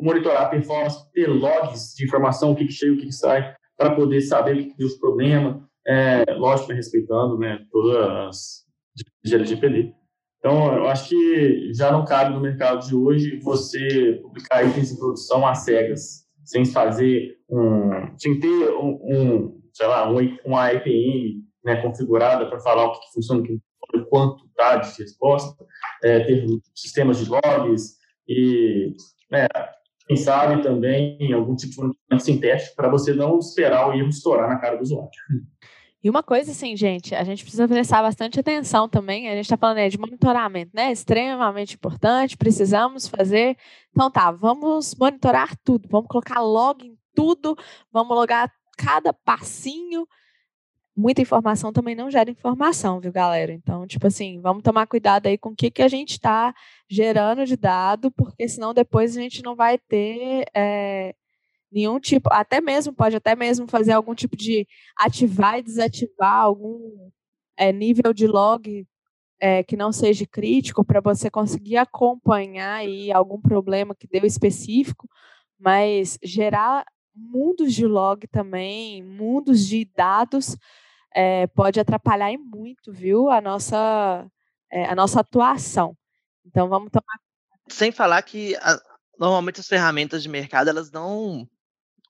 monitorar 0.00 0.42
a 0.42 0.48
performance, 0.48 1.10
ter 1.12 1.26
logs 1.26 1.94
de 1.96 2.04
informação, 2.04 2.52
o 2.52 2.56
que, 2.56 2.66
que 2.66 2.72
chega, 2.72 2.92
o 2.92 2.96
que, 2.96 3.06
que 3.06 3.12
sai, 3.12 3.54
para 3.76 3.94
poder 3.96 4.20
saber 4.20 4.54
o 4.54 4.58
que, 4.58 4.76
deu 4.76 4.86
os 4.86 4.96
problemas, 4.96 5.60
é, 5.86 6.24
lógico, 6.34 6.68
né, 6.68 6.76
respeitando 6.76 7.36
né, 7.36 7.58
todas 7.70 7.96
as 8.28 8.64
de 9.24 9.34
LGPD. 9.34 9.92
Então, 10.38 10.76
eu 10.76 10.86
acho 10.86 11.08
que 11.08 11.72
já 11.72 11.90
não 11.90 12.04
cabe 12.04 12.34
no 12.34 12.40
mercado 12.40 12.86
de 12.86 12.94
hoje 12.94 13.40
você 13.40 14.20
publicar 14.22 14.62
itens 14.62 14.92
em 14.92 14.98
produção 14.98 15.46
às 15.46 15.64
cegas, 15.64 16.24
sem 16.44 16.64
fazer 16.64 17.38
um, 17.48 18.16
sem 18.18 18.38
ter 18.38 18.68
um, 18.74 19.00
um 19.02 19.60
sei 19.72 19.86
lá, 19.86 20.08
um, 20.08 20.16
uma 20.44 20.72
IPM 20.72 21.42
né, 21.64 21.76
configurada 21.80 22.46
para 22.46 22.60
falar 22.60 22.84
o 22.84 22.92
que, 22.92 23.00
que 23.00 23.12
funciona, 23.14 23.40
o 23.40 23.44
que 23.44 23.58
quanto 24.02 24.48
dá 24.56 24.76
de 24.76 25.02
resposta, 25.02 25.64
é, 26.02 26.20
ter 26.20 26.46
sistemas 26.74 27.18
de 27.18 27.30
logs 27.30 27.96
e, 28.28 28.92
né, 29.30 29.46
quem 30.06 30.16
sabe 30.16 30.62
também 30.62 31.32
algum 31.32 31.54
tipo 31.56 31.72
de 31.72 31.80
monitoramento 31.80 32.24
sintético 32.24 32.76
para 32.76 32.88
você 32.88 33.14
não 33.14 33.38
esperar 33.38 33.88
o 33.88 33.92
erro 33.92 34.08
estourar 34.08 34.48
na 34.48 34.58
cara 34.58 34.76
do 34.76 34.82
usuário. 34.82 35.10
E 36.02 36.10
uma 36.10 36.22
coisa 36.22 36.50
assim, 36.50 36.76
gente, 36.76 37.14
a 37.14 37.24
gente 37.24 37.42
precisa 37.42 37.66
prestar 37.66 38.02
bastante 38.02 38.38
atenção 38.38 38.86
também. 38.86 39.30
A 39.30 39.34
gente 39.34 39.46
está 39.46 39.56
falando 39.56 39.88
de 39.88 39.98
monitoramento, 39.98 40.70
né? 40.74 40.92
Extremamente 40.92 41.76
importante, 41.76 42.36
precisamos 42.36 43.08
fazer. 43.08 43.56
Então 43.90 44.10
tá, 44.10 44.30
vamos 44.30 44.94
monitorar 44.94 45.56
tudo, 45.64 45.88
vamos 45.88 46.08
colocar 46.08 46.42
log 46.42 46.86
em 46.86 46.98
tudo, 47.14 47.56
vamos 47.90 48.14
logar 48.14 48.52
cada 48.76 49.14
passinho 49.14 50.06
muita 50.96 51.20
informação 51.20 51.72
também 51.72 51.94
não 51.94 52.10
gera 52.10 52.30
informação, 52.30 53.00
viu, 53.00 53.12
galera? 53.12 53.52
Então, 53.52 53.86
tipo 53.86 54.06
assim, 54.06 54.40
vamos 54.40 54.62
tomar 54.62 54.86
cuidado 54.86 55.26
aí 55.26 55.36
com 55.36 55.50
o 55.50 55.56
que, 55.56 55.70
que 55.70 55.82
a 55.82 55.88
gente 55.88 56.12
está 56.12 56.54
gerando 56.88 57.44
de 57.44 57.56
dado, 57.56 58.10
porque 58.12 58.48
senão 58.48 58.72
depois 58.72 59.16
a 59.16 59.20
gente 59.20 59.42
não 59.42 59.56
vai 59.56 59.78
ter 59.78 60.44
é, 60.54 61.14
nenhum 61.70 61.98
tipo, 61.98 62.28
até 62.32 62.60
mesmo, 62.60 62.94
pode 62.94 63.16
até 63.16 63.34
mesmo 63.34 63.66
fazer 63.68 63.92
algum 63.92 64.14
tipo 64.14 64.36
de 64.36 64.66
ativar 64.96 65.58
e 65.58 65.62
desativar 65.62 66.36
algum 66.40 67.10
é, 67.56 67.72
nível 67.72 68.12
de 68.12 68.26
log 68.26 68.86
é, 69.40 69.62
que 69.64 69.76
não 69.76 69.92
seja 69.92 70.26
crítico 70.26 70.84
para 70.84 71.00
você 71.00 71.28
conseguir 71.28 71.76
acompanhar 71.76 72.76
aí 72.76 73.12
algum 73.12 73.40
problema 73.40 73.94
que 73.94 74.06
deu 74.06 74.24
específico, 74.24 75.08
mas 75.58 76.18
gerar 76.22 76.84
mundos 77.14 77.74
de 77.74 77.86
log 77.86 78.26
também, 78.28 79.02
mundos 79.02 79.66
de 79.66 79.84
dados, 79.84 80.56
é, 81.14 81.46
pode 81.46 81.78
atrapalhar 81.78 82.32
e 82.32 82.36
muito, 82.36 82.92
viu, 82.92 83.30
a 83.30 83.40
nossa, 83.40 84.26
é, 84.70 84.86
a 84.86 84.94
nossa 84.94 85.20
atuação. 85.20 85.96
Então 86.44 86.68
vamos 86.68 86.90
tomar. 86.90 87.18
Sem 87.68 87.92
falar 87.92 88.20
que 88.22 88.56
a, 88.56 88.78
normalmente 89.18 89.60
as 89.60 89.68
ferramentas 89.68 90.22
de 90.22 90.28
mercado 90.28 90.68
elas 90.68 90.90
não 90.90 91.48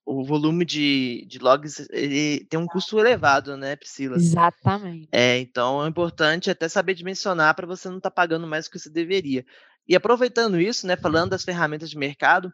o 0.06 0.22
volume 0.22 0.64
de, 0.64 1.24
de 1.26 1.38
logs 1.38 1.86
ele 1.90 2.44
tem 2.44 2.60
um 2.60 2.66
custo 2.66 2.98
elevado, 2.98 3.56
né, 3.56 3.74
Priscila? 3.74 4.16
Exatamente. 4.16 5.08
É, 5.10 5.38
então 5.38 5.84
é 5.84 5.88
importante 5.88 6.50
até 6.50 6.68
saber 6.68 6.94
dimensionar 6.94 7.54
para 7.54 7.66
você 7.66 7.88
não 7.88 7.96
estar 7.96 8.10
tá 8.10 8.14
pagando 8.14 8.46
mais 8.46 8.66
do 8.66 8.70
que 8.70 8.78
você 8.78 8.90
deveria. 8.90 9.44
E 9.88 9.96
aproveitando 9.96 10.60
isso, 10.60 10.86
né, 10.86 10.96
falando 10.96 11.30
das 11.30 11.44
ferramentas 11.44 11.88
de 11.88 11.96
mercado, 11.96 12.52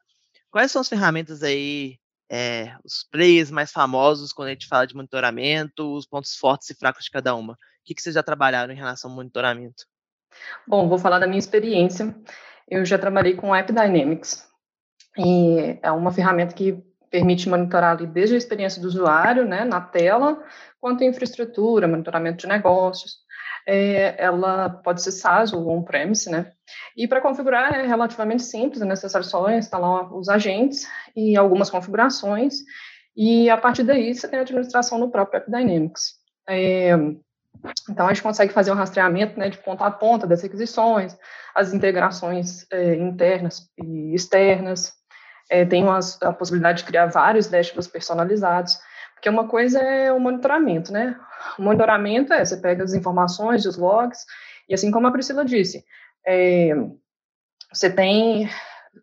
quais 0.51 0.71
são 0.71 0.81
as 0.81 0.89
ferramentas 0.89 1.43
aí, 1.43 1.99
é, 2.31 2.77
os 2.85 3.05
players 3.11 3.51
mais 3.51 3.73
famosos 3.73 4.33
quando 4.33 4.49
a 4.49 4.53
gente 4.53 4.69
fala 4.69 4.87
de 4.87 4.95
monitoramento, 4.95 5.95
os 5.95 6.07
pontos 6.07 6.37
fortes 6.37 6.71
e 6.71 6.75
fracos 6.75 7.05
de 7.05 7.11
cada 7.11 7.35
uma? 7.35 7.55
O 7.55 7.57
que, 7.85 7.95
que 7.95 8.01
vocês 8.01 8.15
já 8.15 8.23
trabalharam 8.23 8.73
em 8.73 8.77
relação 8.77 9.11
ao 9.11 9.17
monitoramento? 9.17 9.85
Bom, 10.67 10.89
vou 10.89 10.99
falar 10.99 11.19
da 11.19 11.27
minha 11.27 11.39
experiência. 11.39 12.15
Eu 12.69 12.85
já 12.85 12.97
trabalhei 12.97 13.35
com 13.35 13.55
App 13.55 13.73
Dynamics. 13.73 14.49
E 15.19 15.79
é 15.83 15.91
uma 15.91 16.13
ferramenta 16.13 16.55
que 16.55 16.81
permite 17.11 17.49
monitorar 17.49 17.97
ali 17.97 18.07
desde 18.07 18.37
a 18.37 18.39
experiência 18.39 18.81
do 18.81 18.87
usuário, 18.87 19.45
né, 19.45 19.65
na 19.65 19.81
tela, 19.81 20.41
quanto 20.81 21.03
a 21.03 21.07
infraestrutura, 21.07 21.89
monitoramento 21.89 22.39
de 22.39 22.47
negócios. 22.47 23.19
É, 23.67 24.15
ela 24.23 24.69
pode 24.69 25.03
ser 25.03 25.13
SaaS 25.13 25.53
ou 25.53 25.69
on-premise, 25.71 26.31
né? 26.31 26.51
E 26.97 27.07
para 27.07 27.21
configurar 27.21 27.75
é 27.75 27.87
relativamente 27.87 28.43
simples, 28.43 28.83
é 28.83 28.85
necessário 28.85 29.27
só 29.27 29.51
instalar 29.51 30.13
os 30.15 30.29
agentes 30.29 30.89
e 31.15 31.37
algumas 31.37 31.71
configurações, 31.71 32.55
e 33.17 33.51
a 33.51 33.57
partir 33.57 33.83
daí 33.83 34.15
você 34.15 34.29
tem 34.29 34.39
a 34.39 34.43
administração 34.43 34.99
no 34.99 35.11
próprio 35.11 35.39
App 35.39 35.51
Dynamics. 35.51 36.15
É, 36.49 36.93
então, 37.91 38.07
a 38.07 38.13
gente 38.13 38.23
consegue 38.23 38.53
fazer 38.53 38.71
um 38.71 38.77
rastreamento 38.77 39.39
né, 39.39 39.49
de 39.49 39.59
ponta 39.59 39.85
a 39.85 39.91
ponta 39.91 40.27
das 40.27 40.43
requisições, 40.43 41.17
as 41.55 41.73
integrações 41.75 42.67
é, 42.73 42.95
internas 42.95 43.69
e 43.77 44.15
externas, 44.15 44.93
é, 45.51 45.65
tem 45.65 45.83
umas, 45.83 46.21
a 46.23 46.33
possibilidade 46.33 46.79
de 46.79 46.85
criar 46.85 47.07
vários 47.07 47.49
dashboards 47.49 47.89
personalizados, 47.89 48.79
porque 49.21 49.29
uma 49.29 49.47
coisa 49.47 49.79
é 49.79 50.11
o 50.11 50.19
monitoramento, 50.19 50.91
né? 50.91 51.15
O 51.59 51.63
monitoramento 51.63 52.33
é, 52.33 52.43
você 52.43 52.57
pega 52.57 52.83
as 52.83 52.95
informações, 52.95 53.67
os 53.67 53.77
logs, 53.77 54.25
e 54.67 54.73
assim 54.73 54.91
como 54.91 55.07
a 55.07 55.13
Priscila 55.13 55.45
disse, 55.45 55.85
é, 56.27 56.71
você 57.71 57.91
tem 57.91 58.49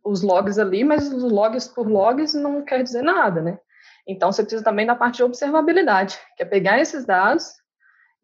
os 0.04 0.24
logs 0.24 0.58
ali, 0.58 0.84
mas 0.84 1.14
os 1.14 1.22
logs 1.32 1.68
por 1.68 1.88
logs 1.88 2.34
não 2.34 2.66
quer 2.66 2.82
dizer 2.82 3.04
nada, 3.04 3.44
né? 3.44 3.60
Então, 4.08 4.32
você 4.32 4.42
precisa 4.42 4.64
também 4.64 4.88
da 4.88 4.96
parte 4.96 5.18
de 5.18 5.24
observabilidade, 5.24 6.18
que 6.36 6.42
é 6.42 6.46
pegar 6.46 6.80
esses 6.80 7.06
dados 7.06 7.52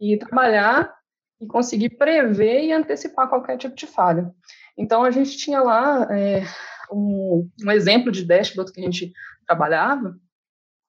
e 0.02 0.18
trabalhar 0.18 0.92
e 1.40 1.46
conseguir 1.46 1.90
prever 1.90 2.64
e 2.64 2.74
antecipar 2.74 3.30
qualquer 3.30 3.58
tipo 3.58 3.76
de 3.76 3.86
falha. 3.86 4.34
Então, 4.76 5.04
a 5.04 5.12
gente 5.12 5.38
tinha 5.38 5.62
lá 5.62 6.08
é, 6.10 6.44
um, 6.92 7.48
um 7.64 7.72
exemplo 7.72 8.12
de 8.12 8.26
dashboard 8.26 8.72
que 8.72 8.82
a 8.82 8.84
gente 8.84 9.14
trabalhava, 9.46 10.16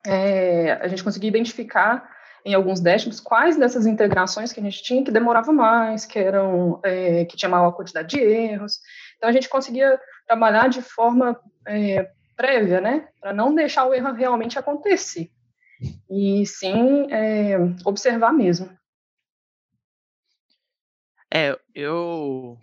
é, 0.06 0.72
a 0.72 0.88
gente 0.88 1.02
conseguia 1.04 1.28
identificar 1.28 2.08
em 2.44 2.52
alguns 2.52 2.80
dashboards 2.80 3.20
quais 3.20 3.56
dessas 3.56 3.86
integrações 3.86 4.52
que 4.52 4.60
a 4.60 4.62
gente 4.62 4.82
tinha 4.82 5.02
que 5.02 5.10
demorava 5.10 5.50
mais, 5.52 6.04
que 6.04 6.18
eram 6.18 6.80
é, 6.84 7.24
que 7.24 7.36
tinha 7.36 7.48
maior 7.48 7.72
quantidade 7.72 8.08
de 8.08 8.20
erros. 8.20 8.80
Então 9.16 9.28
a 9.28 9.32
gente 9.32 9.48
conseguia 9.48 9.98
trabalhar 10.26 10.68
de 10.68 10.82
forma 10.82 11.40
é, 11.66 12.10
prévia, 12.36 12.80
né, 12.80 13.08
para 13.20 13.32
não 13.32 13.54
deixar 13.54 13.86
o 13.86 13.94
erro 13.94 14.12
realmente 14.12 14.58
acontecer 14.58 15.30
e 16.10 16.44
sim 16.46 17.10
é, 17.10 17.56
observar 17.84 18.32
mesmo. 18.32 18.70
É, 21.32 21.58
eu 21.74 22.58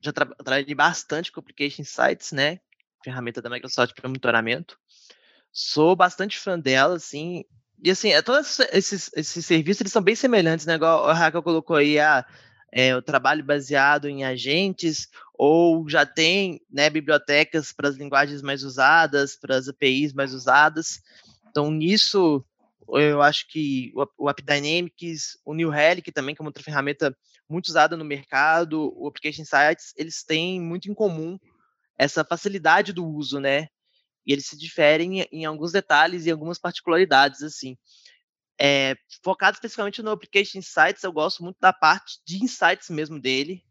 já 0.00 0.12
tra 0.12 0.26
trabalhei 0.26 0.74
bastante 0.74 1.30
com 1.30 1.40
Application 1.40 1.84
Sites, 1.84 2.32
né? 2.32 2.60
ferramenta 3.04 3.40
da 3.40 3.50
Microsoft 3.50 3.94
para 3.94 4.08
monitoramento. 4.08 4.78
Sou 5.58 5.96
bastante 5.96 6.38
fã 6.38 6.60
dela, 6.60 6.96
assim. 6.96 7.42
E 7.82 7.90
assim, 7.90 8.10
é, 8.10 8.20
todos 8.20 8.60
esses, 8.74 9.10
esses 9.16 9.46
serviços 9.46 9.80
eles 9.80 9.92
são 9.92 10.02
bem 10.02 10.14
semelhantes, 10.14 10.66
né? 10.66 10.74
Igual 10.74 11.06
a 11.06 11.14
Raquel 11.14 11.42
colocou 11.42 11.76
aí 11.76 11.98
a, 11.98 12.18
ah, 12.18 12.26
é, 12.70 12.94
o 12.94 13.00
trabalho 13.00 13.42
baseado 13.42 14.06
em 14.06 14.22
agentes, 14.22 15.08
ou 15.32 15.88
já 15.88 16.04
tem 16.04 16.60
né, 16.70 16.90
bibliotecas 16.90 17.72
para 17.72 17.88
as 17.88 17.96
linguagens 17.96 18.42
mais 18.42 18.62
usadas, 18.62 19.34
para 19.34 19.56
as 19.56 19.66
APIs 19.66 20.12
mais 20.12 20.34
usadas. 20.34 21.00
Então, 21.48 21.70
nisso, 21.70 22.44
eu 22.90 23.22
acho 23.22 23.48
que 23.48 23.94
o 24.18 24.28
AppDynamics, 24.28 25.38
o 25.42 25.54
New 25.54 25.70
Relic 25.70 26.12
também, 26.12 26.34
que 26.34 26.42
é 26.42 26.44
uma 26.44 26.50
outra 26.50 26.62
ferramenta 26.62 27.16
muito 27.48 27.68
usada 27.68 27.96
no 27.96 28.04
mercado, 28.04 28.92
o 28.94 29.08
Application 29.08 29.46
Sites, 29.46 29.94
eles 29.96 30.22
têm 30.22 30.60
muito 30.60 30.90
em 30.90 30.92
comum 30.92 31.38
essa 31.98 32.22
facilidade 32.22 32.92
do 32.92 33.06
uso, 33.06 33.40
né? 33.40 33.68
E 34.26 34.32
eles 34.32 34.46
se 34.46 34.56
diferem 34.56 35.26
em, 35.30 35.44
alguns 35.44 35.72
detalhes 35.72 36.26
e 36.26 36.30
algumas 36.30 36.58
particularidades, 36.58 37.42
assim. 37.42 37.76
É, 38.58 38.96
focado 39.22 39.54
especificamente 39.54 40.02
no 40.02 40.10
Application 40.10 40.58
Insights, 40.58 41.02
eu 41.02 41.12
gosto 41.12 41.44
muito 41.44 41.58
da 41.60 41.72
parte 41.72 42.18
de 42.26 42.42
insights 42.42 42.90
mesmo 42.90 43.20
dele. 43.20 43.62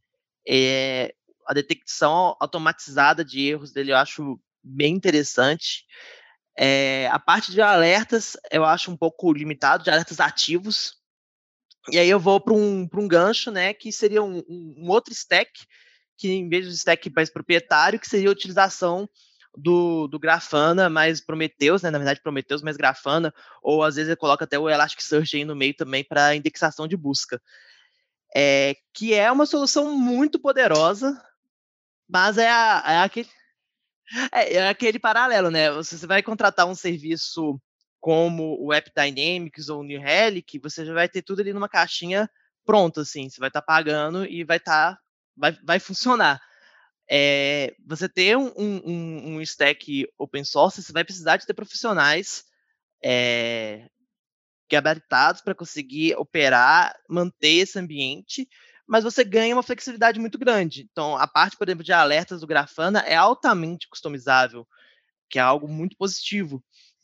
É, 0.47 1.13
a 1.45 1.53
detecção 1.53 2.35
automatizada 2.39 3.25
de 3.25 3.41
erros 3.47 3.71
dele 3.71 3.91
eu 3.91 3.97
acho 3.97 4.39
bem 4.63 4.93
interessante. 4.93 5.85
É, 6.57 7.07
a 7.11 7.19
parte 7.19 7.51
de 7.51 7.61
alertas 7.61 8.37
eu 8.51 8.63
acho 8.63 8.89
um 8.89 8.95
pouco 8.95 9.33
limitado, 9.33 9.83
de 9.83 9.89
alertas 9.89 10.19
ativos. 10.19 10.95
E 11.91 11.99
aí 11.99 12.09
eu 12.09 12.19
vou 12.19 12.39
para 12.39 12.53
um, 12.53 12.87
um 12.93 13.07
gancho, 13.07 13.51
né, 13.51 13.73
que 13.73 13.91
seria 13.91 14.23
um, 14.23 14.41
um 14.47 14.89
outro 14.89 15.13
stack 15.13 15.51
que 16.17 16.29
em 16.29 16.47
vez 16.47 16.65
do 16.65 16.71
stack 16.71 17.11
mais 17.13 17.29
proprietário, 17.29 17.99
que 17.99 18.07
seria 18.07 18.29
a 18.29 18.31
utilização 18.31 19.09
do, 19.57 20.07
do 20.07 20.19
Grafana 20.19 20.89
mais 20.89 21.21
Prometheus, 21.21 21.81
né? 21.81 21.89
Na 21.89 21.97
verdade, 21.97 22.21
Prometheus 22.21 22.61
mais 22.61 22.77
Grafana, 22.77 23.33
ou 23.61 23.83
às 23.83 23.95
vezes 23.95 24.09
ele 24.09 24.15
coloca 24.15 24.45
até 24.45 24.57
o 24.57 24.69
Elasticsearch 24.69 25.37
aí 25.37 25.45
no 25.45 25.55
meio 25.55 25.75
também 25.75 26.03
para 26.03 26.35
indexação 26.35 26.87
de 26.87 26.97
busca. 26.97 27.41
É, 28.35 28.75
que 28.93 29.13
é 29.13 29.31
uma 29.31 29.45
solução 29.45 29.97
muito 29.97 30.39
poderosa, 30.39 31.21
mas 32.07 32.37
é, 32.37 32.49
a, 32.49 32.83
é 32.85 32.97
aquele, 32.99 33.29
é, 34.31 34.53
é, 34.55 34.69
aquele 34.69 34.99
paralelo, 34.99 35.49
né? 35.49 35.71
Você 35.71 36.05
vai 36.05 36.21
contratar 36.21 36.67
um 36.67 36.75
serviço 36.75 37.59
como 37.99 38.57
o 38.61 38.73
App 38.73 38.91
Dynamics 38.95 39.69
ou 39.69 39.79
o 39.79 39.83
New 39.83 39.99
Relic, 39.99 40.59
você 40.59 40.85
já 40.85 40.93
vai 40.93 41.09
ter 41.09 41.21
tudo 41.21 41.41
ali 41.41 41.53
numa 41.53 41.69
caixinha 41.69 42.29
pronta, 42.65 43.01
assim. 43.01 43.29
Você 43.29 43.39
vai 43.39 43.49
estar 43.49 43.61
tá 43.61 43.65
pagando 43.65 44.25
e 44.25 44.43
vai 44.43 44.57
estar 44.57 44.95
tá 44.95 45.01
vai, 45.35 45.57
vai 45.63 45.79
funcionar. 45.79 46.41
É, 47.09 47.75
você 47.85 48.09
ter 48.09 48.35
um, 48.35 48.51
um, 48.57 49.35
um, 49.35 49.41
stack 49.41 50.07
open 50.17 50.43
source, 50.43 50.81
você 50.81 50.91
vai 50.91 51.03
precisar 51.03 51.37
de 51.37 51.45
ter 51.45 51.53
profissionais 51.53 52.43
é, 53.03 53.87
gabaritados 54.69 55.41
para 55.41 55.53
conseguir 55.53 56.15
operar, 56.15 56.95
manter 57.07 57.57
esse 57.57 57.77
ambiente, 57.77 58.47
mas 58.87 59.03
você 59.03 59.23
ganha 59.23 59.55
uma 59.55 59.63
flexibilidade 59.63 60.19
muito 60.19 60.37
grande. 60.37 60.87
Então, 60.91 61.15
a 61.15 61.27
parte, 61.27 61.57
por 61.57 61.67
exemplo, 61.67 61.83
de 61.83 61.93
alertas 61.93 62.41
do 62.41 62.47
Grafana 62.47 62.99
é 62.99 63.15
altamente 63.15 63.87
customizável, 63.87 64.67
que 65.29 65.39
é 65.39 65.41
algo 65.41 65.67
muito 65.67 65.95
positivo. 65.97 66.63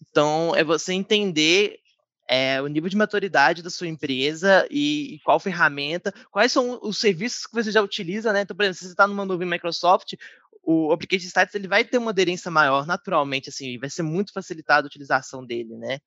Então, 0.10 0.55
é 0.55 0.63
você 0.63 0.93
entender 0.93 1.80
é, 2.31 2.61
o 2.61 2.67
nível 2.67 2.89
de 2.89 2.95
maturidade 2.95 3.61
da 3.61 3.69
sua 3.69 3.89
empresa 3.89 4.65
e, 4.71 5.15
e, 5.15 5.19
qual 5.19 5.38
ferramenta, 5.38 6.13
quais 6.31 6.50
são 6.50 6.79
os 6.81 6.97
serviços 6.97 7.45
que 7.45 7.53
você 7.53 7.69
já 7.73 7.81
utiliza, 7.81 8.31
né? 8.31 8.43
Então, 8.43 8.55
por 8.55 8.63
exemplo, 8.63 8.77
se 8.77 8.85
você 8.85 8.91
está 8.91 9.05
numa 9.05 9.25
nuvem 9.25 9.45
Microsoft, 9.45 10.13
o 10.63 10.93
Application 10.93 11.27
Sites 11.27 11.53
ele 11.53 11.67
vai 11.67 11.83
ter 11.83 11.97
uma 11.97 12.11
aderência 12.11 12.50
maior, 12.50 12.88
naturalmente, 12.88 13.50
assim, 13.50 13.77
vai 13.77 13.89
ser 13.89 14.03
muito 14.03 14.31
facilitada 14.31 14.85
a 14.85 14.88
utilização 14.88 15.45
dele, 15.45 15.75
né? 15.75 16.00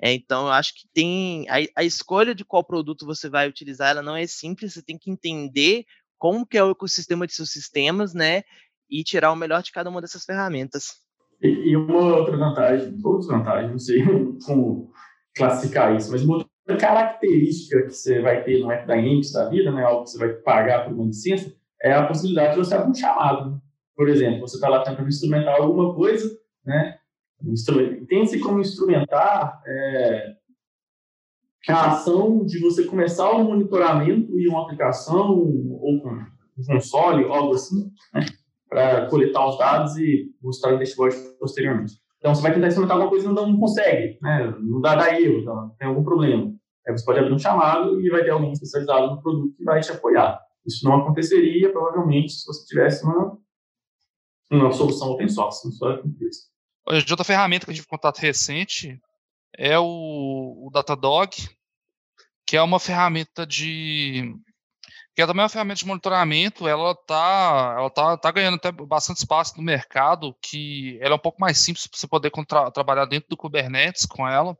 É, 0.00 0.14
então, 0.14 0.46
eu 0.46 0.52
acho 0.52 0.74
que 0.76 0.88
tem 0.94 1.46
a, 1.50 1.80
a, 1.80 1.84
escolha 1.84 2.34
de 2.34 2.44
qual 2.44 2.64
produto 2.64 3.04
você 3.04 3.28
vai 3.28 3.46
utilizar, 3.46 3.90
ela 3.90 4.02
não 4.02 4.16
é 4.16 4.26
simples, 4.26 4.72
você 4.72 4.82
tem 4.82 4.96
que 4.96 5.10
entender 5.10 5.84
como 6.16 6.46
que 6.46 6.56
é 6.56 6.64
o 6.64 6.70
ecossistema 6.70 7.26
de 7.26 7.34
seus 7.34 7.50
sistemas, 7.50 8.14
né? 8.14 8.44
E 8.88 9.04
tirar 9.04 9.30
o 9.30 9.36
melhor 9.36 9.62
de 9.62 9.72
cada 9.72 9.90
uma 9.90 10.00
dessas 10.00 10.24
ferramentas. 10.24 10.94
E, 11.42 11.48
e 11.48 11.76
uma 11.76 12.16
outra 12.16 12.34
vantagem, 12.34 12.98
outras 13.04 13.26
vantagens, 13.26 13.72
não 13.72 13.78
sei 13.78 14.02
como 14.46 14.90
classificar 15.36 15.94
isso, 15.94 16.10
mas 16.10 16.22
uma 16.22 16.36
outra 16.36 16.76
característica 16.78 17.82
que 17.82 17.90
você 17.90 18.20
vai 18.20 18.42
ter 18.42 18.60
no 18.60 18.68
Dynamics 18.68 19.32
da 19.32 19.48
vida, 19.48 19.70
né, 19.70 19.84
algo 19.84 20.04
que 20.04 20.10
você 20.10 20.18
vai 20.18 20.30
pagar 20.30 20.84
por 20.84 20.94
uma 20.94 21.06
licença, 21.06 21.54
é 21.82 21.92
a 21.92 22.06
possibilidade 22.06 22.54
de 22.54 22.58
você 22.58 22.74
abrir 22.74 22.90
um 22.90 22.94
chamado. 22.94 23.60
Por 23.94 24.08
exemplo, 24.08 24.40
você 24.40 24.56
está 24.56 24.68
lá 24.68 24.82
tentando 24.82 25.08
instrumentar 25.08 25.60
alguma 25.60 25.94
coisa, 25.94 26.28
né, 26.64 26.98
Tem-se 28.08 28.40
como 28.40 28.60
instrumentar 28.60 29.62
é, 29.66 30.36
a 31.68 31.92
ação 31.92 32.44
de 32.44 32.58
você 32.60 32.84
começar 32.84 33.30
o 33.30 33.44
monitoramento 33.44 34.38
e 34.38 34.48
uma 34.48 34.62
aplicação 34.62 35.30
ou 35.30 35.94
um 35.94 36.64
console, 36.66 37.24
algo 37.24 37.54
assim, 37.54 37.90
né, 38.14 38.24
para 38.68 39.06
coletar 39.06 39.46
os 39.46 39.58
dados 39.58 39.96
e 39.96 40.34
mostrar 40.42 40.74
o 40.74 40.78
dashboard 40.78 41.16
posteriormente. 41.38 41.94
Então, 42.26 42.34
você 42.34 42.42
vai 42.42 42.52
tentar 42.52 42.66
instrumentar 42.66 42.96
alguma 42.96 43.08
coisa 43.08 43.24
e 43.24 43.32
não, 43.32 43.46
não 43.46 43.60
consegue, 43.60 44.18
né? 44.20 44.52
não 44.58 44.80
dá, 44.80 44.96
dá 44.96 45.20
erro, 45.20 45.38
então, 45.38 45.68
tem 45.78 45.86
algum 45.86 46.02
problema. 46.02 46.52
Aí 46.84 46.92
você 46.92 47.04
pode 47.04 47.20
abrir 47.20 47.32
um 47.32 47.38
chamado 47.38 48.00
e 48.00 48.10
vai 48.10 48.24
ter 48.24 48.30
alguém 48.30 48.50
especializado 48.50 49.14
no 49.14 49.22
produto 49.22 49.54
que 49.56 49.62
vai 49.62 49.80
te 49.80 49.92
apoiar. 49.92 50.40
Isso 50.66 50.84
não 50.84 50.96
aconteceria, 50.96 51.70
provavelmente, 51.70 52.32
se 52.32 52.44
você 52.44 52.66
tivesse 52.66 53.04
uma, 53.04 53.38
uma 54.50 54.72
solução 54.72 55.12
open 55.12 55.28
source 55.28 55.68
na 55.68 55.72
sua 55.72 56.02
empresa. 56.04 56.40
Outra 56.84 57.22
ferramenta 57.22 57.64
que 57.64 57.70
gente 57.70 57.82
teve 57.82 57.96
contato 57.96 58.18
recente 58.18 59.00
é 59.56 59.78
o, 59.78 60.66
o 60.66 60.70
Datadog, 60.72 61.30
que 62.44 62.56
é 62.56 62.62
uma 62.62 62.80
ferramenta 62.80 63.46
de 63.46 64.34
que 65.16 65.22
é 65.22 65.26
também 65.26 65.42
uma 65.42 65.48
ferramenta 65.48 65.78
de 65.78 65.86
monitoramento, 65.86 66.68
ela 66.68 66.94
tá, 66.94 67.74
ela 67.78 67.88
tá, 67.88 68.18
tá 68.18 68.30
ganhando 68.30 68.56
até 68.56 68.70
bastante 68.70 69.16
espaço 69.16 69.56
no 69.56 69.62
mercado, 69.62 70.36
que 70.42 70.98
ela 71.00 71.14
é 71.14 71.16
um 71.16 71.18
pouco 71.18 71.40
mais 71.40 71.56
simples 71.56 71.86
para 71.86 71.98
você 71.98 72.06
poder 72.06 72.30
tra 72.46 72.70
trabalhar 72.70 73.06
dentro 73.06 73.30
do 73.30 73.36
Kubernetes 73.36 74.04
com 74.04 74.28
ela, 74.28 74.54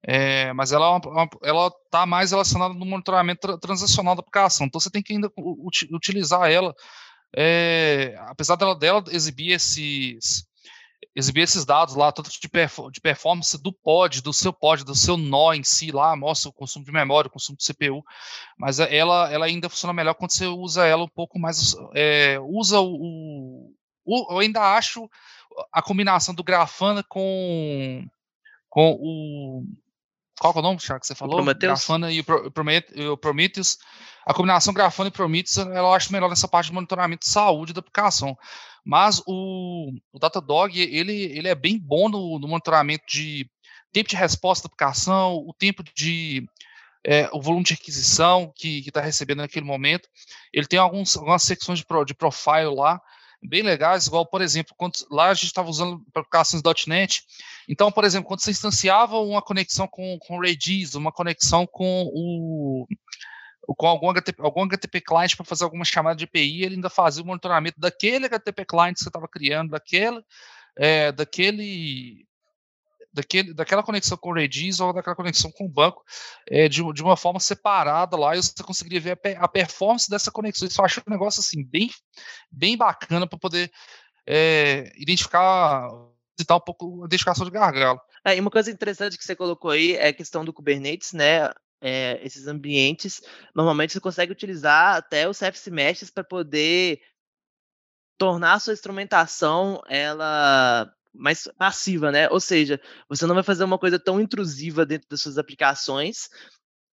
é, 0.00 0.52
mas 0.52 0.70
ela 0.70 1.00
é 1.42 1.50
está 1.84 2.06
mais 2.06 2.30
relacionada 2.30 2.72
no 2.72 2.86
monitoramento 2.86 3.40
tra 3.40 3.58
transacional 3.58 4.14
da 4.14 4.20
aplicação, 4.20 4.68
então 4.68 4.80
você 4.80 4.88
tem 4.88 5.02
que 5.02 5.14
ainda 5.14 5.28
utilizar 5.90 6.48
ela, 6.48 6.72
é, 7.36 8.14
apesar 8.28 8.54
dela, 8.54 8.78
dela 8.78 9.02
exibir 9.10 9.50
esses 9.50 10.46
exibir 11.14 11.42
esses 11.42 11.64
dados 11.64 11.94
lá, 11.94 12.10
tanto 12.10 12.30
de, 12.30 12.38
de, 12.40 13.00
performance 13.00 13.62
do 13.62 13.72
pod, 13.72 14.22
do 14.22 14.32
seu 14.32 14.52
pod, 14.52 14.84
do 14.84 14.94
seu 14.94 15.16
nó 15.16 15.52
em 15.52 15.62
si 15.62 15.90
lá, 15.90 16.16
mostra 16.16 16.48
o 16.48 16.52
consumo 16.52 16.84
de 16.84 16.92
memória, 16.92 17.28
o 17.28 17.32
consumo 17.32 17.58
de 17.58 17.66
CPU, 17.66 18.02
mas 18.56 18.80
ela, 18.80 19.30
ela 19.30 19.46
ainda 19.46 19.68
funciona 19.68 19.92
melhor 19.92 20.14
quando 20.14 20.32
você 20.32 20.46
usa 20.46 20.86
ela 20.86 21.04
um 21.04 21.08
pouco 21.08 21.38
mais, 21.38 21.76
é, 21.94 22.38
usa 22.40 22.80
o, 22.80 23.72
o, 24.04 24.32
eu 24.32 24.38
ainda 24.38 24.74
acho 24.74 25.08
a 25.70 25.82
combinação 25.82 26.34
do 26.34 26.42
Grafana 26.42 27.02
com, 27.02 28.06
com 28.70 28.96
o, 28.98 29.64
qual 30.40 30.54
é 30.56 30.58
o 30.58 30.62
nome, 30.62 30.80
Charles, 30.80 31.02
que 31.02 31.06
você 31.08 31.14
falou? 31.14 31.36
O 31.36 31.44
Grafana 31.68 32.10
e 32.10 32.20
o, 32.20 33.16
Prometheus, 33.16 33.78
a 34.24 34.32
combinação 34.32 34.72
Grafana 34.72 35.08
e 35.08 35.12
Prometheus, 35.12 35.58
eu 35.58 35.92
acho 35.92 36.12
melhor 36.12 36.30
nessa 36.30 36.48
parte 36.48 36.66
de 36.66 36.72
monitoramento 36.72 37.26
de 37.26 37.30
saúde 37.30 37.72
da 37.74 37.80
aplicação, 37.80 38.36
mas 38.84 39.22
o, 39.26 39.92
o 40.12 40.18
Datadog, 40.18 40.78
ele, 40.78 41.24
ele 41.36 41.48
é 41.48 41.54
bem 41.54 41.78
bom 41.78 42.08
no, 42.08 42.38
no 42.38 42.48
monitoramento 42.48 43.04
de 43.08 43.48
tempo 43.92 44.08
de 44.08 44.16
resposta 44.16 44.66
da 44.66 44.72
aplicação, 44.72 45.36
o 45.36 45.52
tempo 45.52 45.82
de 45.94 46.46
é, 47.04 47.28
o 47.32 47.40
volume 47.40 47.64
de 47.64 47.74
requisição 47.74 48.52
que 48.56 48.78
está 48.86 49.00
recebendo 49.00 49.38
naquele 49.38 49.66
momento. 49.66 50.08
Ele 50.52 50.66
tem 50.66 50.78
alguns, 50.78 51.16
algumas 51.16 51.42
secções 51.42 51.80
de, 51.80 51.84
pro, 51.84 52.04
de 52.04 52.14
profile 52.14 52.74
lá, 52.74 53.00
bem 53.42 53.62
legais, 53.62 54.06
igual, 54.06 54.24
por 54.24 54.40
exemplo, 54.40 54.74
quando, 54.76 54.94
lá 55.10 55.30
a 55.30 55.34
gente 55.34 55.46
estava 55.46 55.68
usando 55.68 56.00
aplicações 56.14 56.62
.NET. 56.86 57.22
Então, 57.68 57.90
por 57.90 58.04
exemplo, 58.04 58.28
quando 58.28 58.40
você 58.40 58.52
instanciava 58.52 59.18
uma 59.18 59.42
conexão 59.42 59.88
com, 59.88 60.16
com 60.20 60.36
o 60.36 60.40
Redis, 60.40 60.94
uma 60.94 61.12
conexão 61.12 61.66
com 61.66 62.08
o 62.14 62.86
com 63.66 63.86
algum 63.86 64.10
HTTP, 64.10 64.42
algum 64.42 64.64
HTTP 64.64 65.00
client 65.00 65.36
para 65.36 65.44
fazer 65.44 65.64
alguma 65.64 65.84
chamada 65.84 66.16
de 66.16 66.24
API, 66.24 66.64
ele 66.64 66.74
ainda 66.76 66.90
fazia 66.90 67.22
o 67.22 67.26
monitoramento 67.26 67.78
daquele 67.78 68.26
HTTP 68.26 68.64
client 68.64 68.94
que 68.94 69.00
você 69.00 69.08
estava 69.08 69.28
criando, 69.28 69.70
daquele, 69.70 70.22
é, 70.76 71.12
daquele, 71.12 72.26
daquele, 73.12 73.54
daquela 73.54 73.82
conexão 73.82 74.16
com 74.16 74.30
o 74.30 74.34
Redis 74.34 74.80
ou 74.80 74.92
daquela 74.92 75.14
conexão 75.14 75.50
com 75.52 75.66
o 75.66 75.68
banco, 75.68 76.02
é, 76.48 76.68
de, 76.68 76.82
de 76.92 77.02
uma 77.02 77.16
forma 77.16 77.38
separada 77.38 78.16
lá, 78.16 78.34
e 78.34 78.42
você 78.42 78.62
conseguiria 78.62 79.00
ver 79.00 79.20
a, 79.38 79.44
a 79.44 79.48
performance 79.48 80.10
dessa 80.10 80.30
conexão. 80.30 80.66
Isso 80.66 80.80
eu 80.80 80.84
acho 80.84 81.00
um 81.06 81.10
negócio 81.10 81.40
assim, 81.40 81.64
bem, 81.64 81.90
bem 82.50 82.76
bacana 82.76 83.26
para 83.26 83.38
poder 83.38 83.70
é, 84.26 84.92
identificar, 84.96 85.88
citar 86.38 86.56
um 86.56 86.60
pouco 86.60 87.02
a 87.02 87.06
identificação 87.06 87.44
de 87.44 87.52
gargalo. 87.52 88.00
É, 88.24 88.36
e 88.36 88.40
uma 88.40 88.50
coisa 88.50 88.70
interessante 88.70 89.18
que 89.18 89.24
você 89.24 89.34
colocou 89.34 89.70
aí 89.70 89.94
é 89.94 90.08
a 90.08 90.12
questão 90.12 90.44
do 90.44 90.52
Kubernetes, 90.52 91.12
né? 91.12 91.50
É, 91.82 92.20
esses 92.24 92.46
ambientes, 92.46 93.20
normalmente 93.54 93.92
você 93.92 94.00
consegue 94.00 94.32
utilizar 94.32 94.96
até 94.96 95.28
os 95.28 95.36
service 95.36 95.68
meshes 95.70 96.10
para 96.10 96.22
poder 96.22 97.00
tornar 98.16 98.54
a 98.54 98.58
sua 98.60 98.72
instrumentação 98.72 99.82
ela 99.88 100.88
mais 101.12 101.48
passiva, 101.58 102.12
né? 102.12 102.28
Ou 102.30 102.40
seja, 102.40 102.80
você 103.08 103.26
não 103.26 103.34
vai 103.34 103.42
fazer 103.42 103.64
uma 103.64 103.78
coisa 103.78 103.98
tão 103.98 104.20
intrusiva 104.20 104.86
dentro 104.86 105.08
das 105.08 105.20
suas 105.20 105.38
aplicações, 105.38 106.28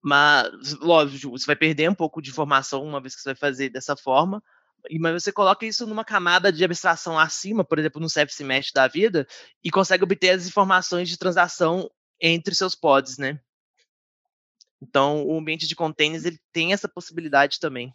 mas 0.00 0.74
lógico, 0.80 1.36
você 1.36 1.46
vai 1.46 1.56
perder 1.56 1.90
um 1.90 1.94
pouco 1.94 2.22
de 2.22 2.30
informação 2.30 2.84
uma 2.84 3.00
vez 3.00 3.16
que 3.16 3.22
você 3.22 3.30
vai 3.30 3.36
fazer 3.36 3.70
dessa 3.70 3.96
forma, 3.96 4.40
mas 5.00 5.24
você 5.24 5.32
coloca 5.32 5.66
isso 5.66 5.84
numa 5.86 6.04
camada 6.04 6.52
de 6.52 6.64
abstração 6.64 7.18
acima, 7.18 7.64
por 7.64 7.78
exemplo, 7.78 8.00
no 8.00 8.08
service 8.08 8.42
mesh 8.44 8.70
da 8.72 8.86
vida, 8.86 9.26
e 9.64 9.70
consegue 9.70 10.04
obter 10.04 10.30
as 10.30 10.46
informações 10.46 11.08
de 11.08 11.18
transação 11.18 11.90
entre 12.20 12.54
seus 12.54 12.76
pods, 12.76 13.18
né? 13.18 13.40
Então, 14.82 15.26
o 15.26 15.38
ambiente 15.38 15.66
de 15.66 15.74
containers 15.74 16.24
ele 16.24 16.38
tem 16.52 16.72
essa 16.72 16.88
possibilidade 16.88 17.58
também. 17.60 17.92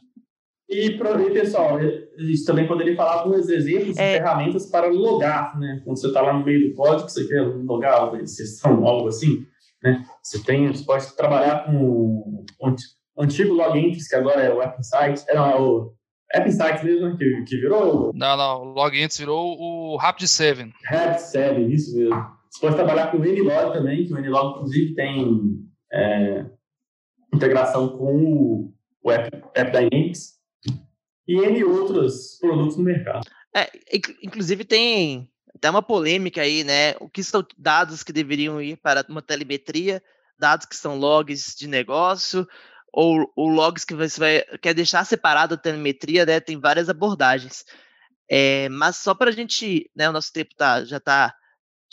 E, 0.71 0.97
pessoal, 1.33 1.77
a 1.77 1.81
gente 1.81 2.45
também 2.45 2.65
poderia 2.65 2.95
falar 2.95 3.15
alguns 3.15 3.49
exemplos 3.49 3.97
é... 3.97 4.13
de 4.13 4.19
ferramentas 4.19 4.65
para 4.67 4.87
logar, 4.87 5.59
né? 5.59 5.81
Quando 5.83 5.99
você 5.99 6.07
está 6.07 6.21
lá 6.21 6.31
no 6.31 6.45
meio 6.45 6.69
do 6.69 6.75
código, 6.75 7.09
você 7.09 7.27
quer 7.27 7.41
logar 7.41 8.07
uma 8.07 8.25
sessão, 8.25 8.85
algo 8.87 9.09
assim, 9.09 9.45
né? 9.83 10.05
Você 10.23 10.41
tem, 10.41 10.67
você 10.71 10.85
pode 10.85 11.13
trabalhar 11.17 11.65
com 11.65 12.45
o 12.57 13.21
antigo 13.21 13.53
Logentries, 13.53 14.07
que 14.07 14.15
agora 14.15 14.41
é 14.41 14.53
o 14.53 14.61
AppInsight, 14.61 15.25
é, 15.27 15.35
não, 15.35 15.45
é 15.45 15.59
o 15.59 15.93
AppInsight 16.33 16.85
mesmo, 16.85 17.17
que, 17.17 17.43
que 17.43 17.57
virou... 17.57 18.13
Não, 18.15 18.37
não, 18.37 18.61
o 18.61 18.73
Logentries 18.73 19.17
virou 19.17 19.57
o 19.59 19.97
Rapid7. 19.99 20.71
Rapid7, 20.89 21.69
isso 21.69 21.97
mesmo. 21.97 22.15
Você 22.49 22.61
pode 22.61 22.75
trabalhar 22.75 23.11
com 23.11 23.17
o 23.17 23.19
Nlog 23.19 23.73
também, 23.73 24.05
que 24.05 24.13
o 24.13 24.21
Nlog, 24.21 24.55
inclusive, 24.55 24.95
tem... 24.95 25.59
É, 25.91 26.45
integração 27.33 27.97
com 27.97 28.71
o 29.01 29.11
App, 29.11 29.43
App 29.55 29.71
Dynamics 29.71 30.39
e 31.27 31.35
N 31.35 31.63
outros 31.63 32.37
produtos 32.39 32.77
no 32.77 32.83
mercado. 32.83 33.27
É, 33.55 33.69
inclusive 34.23 34.63
tem 34.63 35.29
até 35.53 35.69
uma 35.69 35.81
polêmica 35.81 36.41
aí, 36.41 36.63
né? 36.63 36.95
O 36.99 37.09
que 37.09 37.23
são 37.23 37.45
dados 37.57 38.03
que 38.03 38.13
deveriam 38.13 38.61
ir 38.61 38.77
para 38.77 39.05
uma 39.07 39.21
telemetria, 39.21 40.01
dados 40.39 40.65
que 40.65 40.75
são 40.75 40.97
logs 40.97 41.55
de 41.57 41.67
negócio, 41.67 42.47
ou, 42.91 43.31
ou 43.35 43.47
logs 43.47 43.85
que 43.85 43.93
você 43.93 44.19
vai, 44.19 44.41
quer 44.59 44.73
deixar 44.73 45.05
separado 45.05 45.53
a 45.53 45.57
telemetria, 45.57 46.25
né? 46.25 46.39
Tem 46.39 46.59
várias 46.59 46.89
abordagens. 46.89 47.65
É, 48.29 48.69
mas 48.69 48.97
só 48.97 49.13
para 49.13 49.29
a 49.29 49.33
gente, 49.33 49.89
né? 49.95 50.09
O 50.09 50.13
nosso 50.13 50.31
tempo 50.31 50.55
tá, 50.55 50.83
já 50.83 50.97
está 50.97 51.35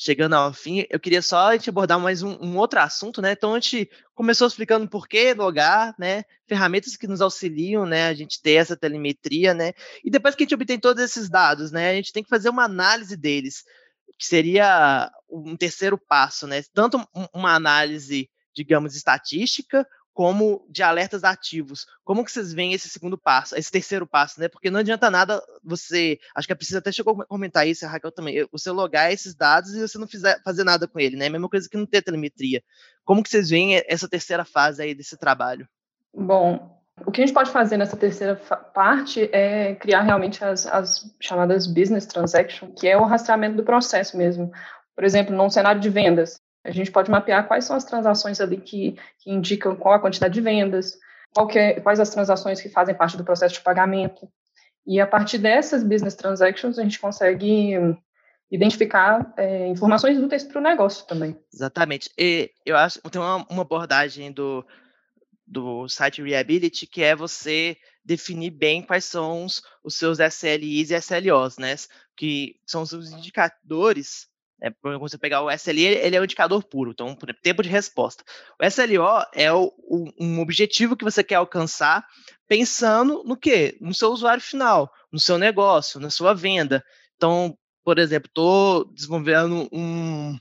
chegando 0.00 0.34
ao 0.34 0.54
fim, 0.54 0.86
eu 0.88 1.00
queria 1.00 1.20
só 1.20 1.48
a 1.48 1.52
gente 1.54 1.68
abordar 1.68 1.98
mais 1.98 2.22
um, 2.22 2.38
um, 2.40 2.56
outro 2.56 2.78
assunto, 2.78 3.20
né? 3.20 3.32
Então 3.32 3.52
a 3.52 3.58
gente 3.58 3.90
começou 4.14 4.46
explicando 4.46 4.88
por 4.88 5.08
que 5.08 5.34
logar, 5.34 5.92
né? 5.98 6.22
Ferramentas 6.46 6.96
que 6.96 7.08
nos 7.08 7.20
auxiliam, 7.20 7.84
né? 7.84 8.06
A 8.06 8.14
gente 8.14 8.40
ter 8.40 8.52
essa 8.52 8.76
telemetria, 8.76 9.52
né? 9.52 9.72
E 10.04 10.08
depois 10.08 10.36
que 10.36 10.44
a 10.44 10.44
gente 10.44 10.54
obtém 10.54 10.78
todos 10.78 11.02
esses 11.02 11.28
dados, 11.28 11.72
né? 11.72 11.90
A 11.90 11.94
gente 11.94 12.12
tem 12.12 12.22
que 12.22 12.28
fazer 12.28 12.48
uma 12.48 12.62
análise 12.62 13.16
deles, 13.16 13.64
que 14.16 14.24
seria 14.24 15.10
um 15.28 15.56
terceiro 15.56 15.98
passo, 15.98 16.46
né? 16.46 16.62
Tanto 16.72 17.04
uma 17.34 17.52
análise, 17.52 18.30
digamos, 18.54 18.94
estatística, 18.94 19.84
como 20.18 20.66
de 20.68 20.82
alertas 20.82 21.22
ativos. 21.22 21.86
Como 22.02 22.24
que 22.24 22.32
vocês 22.32 22.52
veem 22.52 22.72
esse 22.72 22.88
segundo 22.88 23.16
passo, 23.16 23.54
esse 23.54 23.70
terceiro 23.70 24.04
passo, 24.04 24.40
né? 24.40 24.48
Porque 24.48 24.68
não 24.68 24.80
adianta 24.80 25.08
nada 25.08 25.40
você, 25.62 26.18
acho 26.34 26.44
que 26.44 26.52
a 26.52 26.56
Precisa 26.56 26.80
até 26.80 26.90
chegou 26.90 27.22
a 27.22 27.24
comentar 27.24 27.68
isso, 27.68 27.86
a 27.86 27.88
Raquel 27.88 28.10
também, 28.10 28.44
você 28.50 28.68
logar 28.72 29.12
esses 29.12 29.32
dados 29.32 29.72
e 29.72 29.80
você 29.80 29.96
não 29.96 30.08
fizer, 30.08 30.42
fazer 30.42 30.64
nada 30.64 30.88
com 30.88 30.98
ele, 30.98 31.16
né? 31.16 31.28
Mesma 31.28 31.48
coisa 31.48 31.68
que 31.70 31.76
não 31.76 31.86
ter 31.86 32.02
telemetria. 32.02 32.60
Como 33.04 33.22
que 33.22 33.30
vocês 33.30 33.48
veem 33.48 33.80
essa 33.86 34.08
terceira 34.08 34.44
fase 34.44 34.82
aí 34.82 34.92
desse 34.92 35.16
trabalho? 35.16 35.68
Bom, 36.12 36.82
o 37.06 37.12
que 37.12 37.22
a 37.22 37.24
gente 37.24 37.32
pode 37.32 37.52
fazer 37.52 37.76
nessa 37.76 37.96
terceira 37.96 38.34
parte 38.74 39.30
é 39.32 39.76
criar 39.76 40.02
realmente 40.02 40.44
as, 40.44 40.66
as 40.66 41.14
chamadas 41.20 41.64
business 41.68 42.06
transaction, 42.06 42.72
que 42.72 42.88
é 42.88 42.96
o 42.96 43.04
rastreamento 43.04 43.56
do 43.56 43.62
processo 43.62 44.16
mesmo. 44.16 44.50
Por 44.96 45.04
exemplo, 45.04 45.32
num 45.36 45.48
cenário 45.48 45.80
de 45.80 45.88
vendas, 45.88 46.40
a 46.64 46.70
gente 46.70 46.90
pode 46.90 47.10
mapear 47.10 47.46
quais 47.46 47.64
são 47.64 47.76
as 47.76 47.84
transações 47.84 48.40
ali 48.40 48.58
que, 48.58 48.98
que 49.18 49.30
indicam 49.30 49.76
qual 49.76 49.94
a 49.94 50.00
quantidade 50.00 50.34
de 50.34 50.40
vendas, 50.40 50.98
é, 51.54 51.80
quais 51.80 52.00
as 52.00 52.10
transações 52.10 52.60
que 52.60 52.68
fazem 52.68 52.94
parte 52.94 53.16
do 53.16 53.24
processo 53.24 53.54
de 53.54 53.60
pagamento. 53.60 54.28
E 54.86 55.00
a 55.00 55.06
partir 55.06 55.38
dessas 55.38 55.82
business 55.82 56.14
transactions, 56.14 56.78
a 56.78 56.82
gente 56.82 56.98
consegue 56.98 57.76
identificar 58.50 59.32
é, 59.36 59.68
informações 59.68 60.18
úteis 60.18 60.44
para 60.44 60.58
o 60.58 60.62
negócio 60.62 61.06
também. 61.06 61.38
Exatamente. 61.52 62.10
E 62.18 62.50
eu 62.64 62.76
acho 62.76 63.00
tem 63.10 63.20
uma, 63.20 63.46
uma 63.50 63.62
abordagem 63.62 64.32
do, 64.32 64.64
do 65.46 65.88
site 65.88 66.22
Reability 66.22 66.86
que 66.86 67.02
é 67.02 67.14
você 67.14 67.76
definir 68.04 68.50
bem 68.50 68.82
quais 68.82 69.04
são 69.04 69.44
os, 69.44 69.62
os 69.84 69.96
seus 69.96 70.18
SLIs 70.18 70.90
e 70.90 70.96
SLOs, 70.96 71.58
né? 71.58 71.74
Que 72.16 72.56
são 72.66 72.82
os 72.82 73.12
indicadores 73.12 74.27
É, 74.60 74.70
quando 74.70 74.98
você 74.98 75.16
pegar 75.16 75.42
o 75.42 75.50
SLI, 75.50 75.84
ele 75.84 76.16
é 76.16 76.20
o 76.20 76.24
indicador 76.24 76.64
puro, 76.64 76.90
então, 76.90 77.16
tempo 77.42 77.62
de 77.62 77.68
resposta. 77.68 78.24
O 78.60 78.64
SLO 78.66 79.24
é 79.32 79.52
o, 79.52 79.72
o, 79.78 80.10
um 80.18 80.40
objetivo 80.40 80.96
que 80.96 81.04
você 81.04 81.22
quer 81.22 81.36
alcançar 81.36 82.04
pensando 82.48 83.22
no 83.24 83.36
quê? 83.36 83.76
No 83.80 83.94
seu 83.94 84.10
usuário 84.10 84.42
final, 84.42 84.90
no 85.12 85.20
seu 85.20 85.38
negócio, 85.38 86.00
na 86.00 86.10
sua 86.10 86.34
venda. 86.34 86.82
Então, 87.16 87.56
por 87.84 87.98
exemplo, 87.98 88.28
estou 88.28 88.84
desenvolvendo 88.92 89.68
um, 89.72 90.36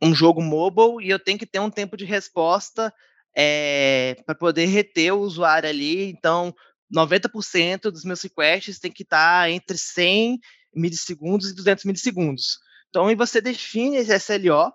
um 0.00 0.14
jogo 0.14 0.40
mobile 0.40 1.04
e 1.04 1.10
eu 1.10 1.18
tenho 1.18 1.38
que 1.38 1.46
ter 1.46 1.58
um 1.58 1.70
tempo 1.70 1.96
de 1.96 2.04
resposta 2.04 2.94
é, 3.36 4.10
eh, 4.16 4.22
para 4.22 4.34
poder 4.34 4.66
reter 4.66 5.12
o 5.12 5.20
usuário 5.20 5.68
ali. 5.68 6.10
Então, 6.10 6.54
90% 6.94 7.90
dos 7.90 8.04
meus 8.04 8.22
requests 8.22 8.78
tem 8.78 8.92
que 8.92 9.02
estar 9.02 9.50
entre 9.50 9.76
100 9.76 10.38
milissegundos 10.74 11.50
e 11.50 11.54
200 11.54 11.84
milissegundos. 11.84 12.58
Então, 12.88 13.06
aí 13.06 13.14
você 13.14 13.40
define 13.40 13.96
esse 13.96 14.14
SLO, 14.18 14.72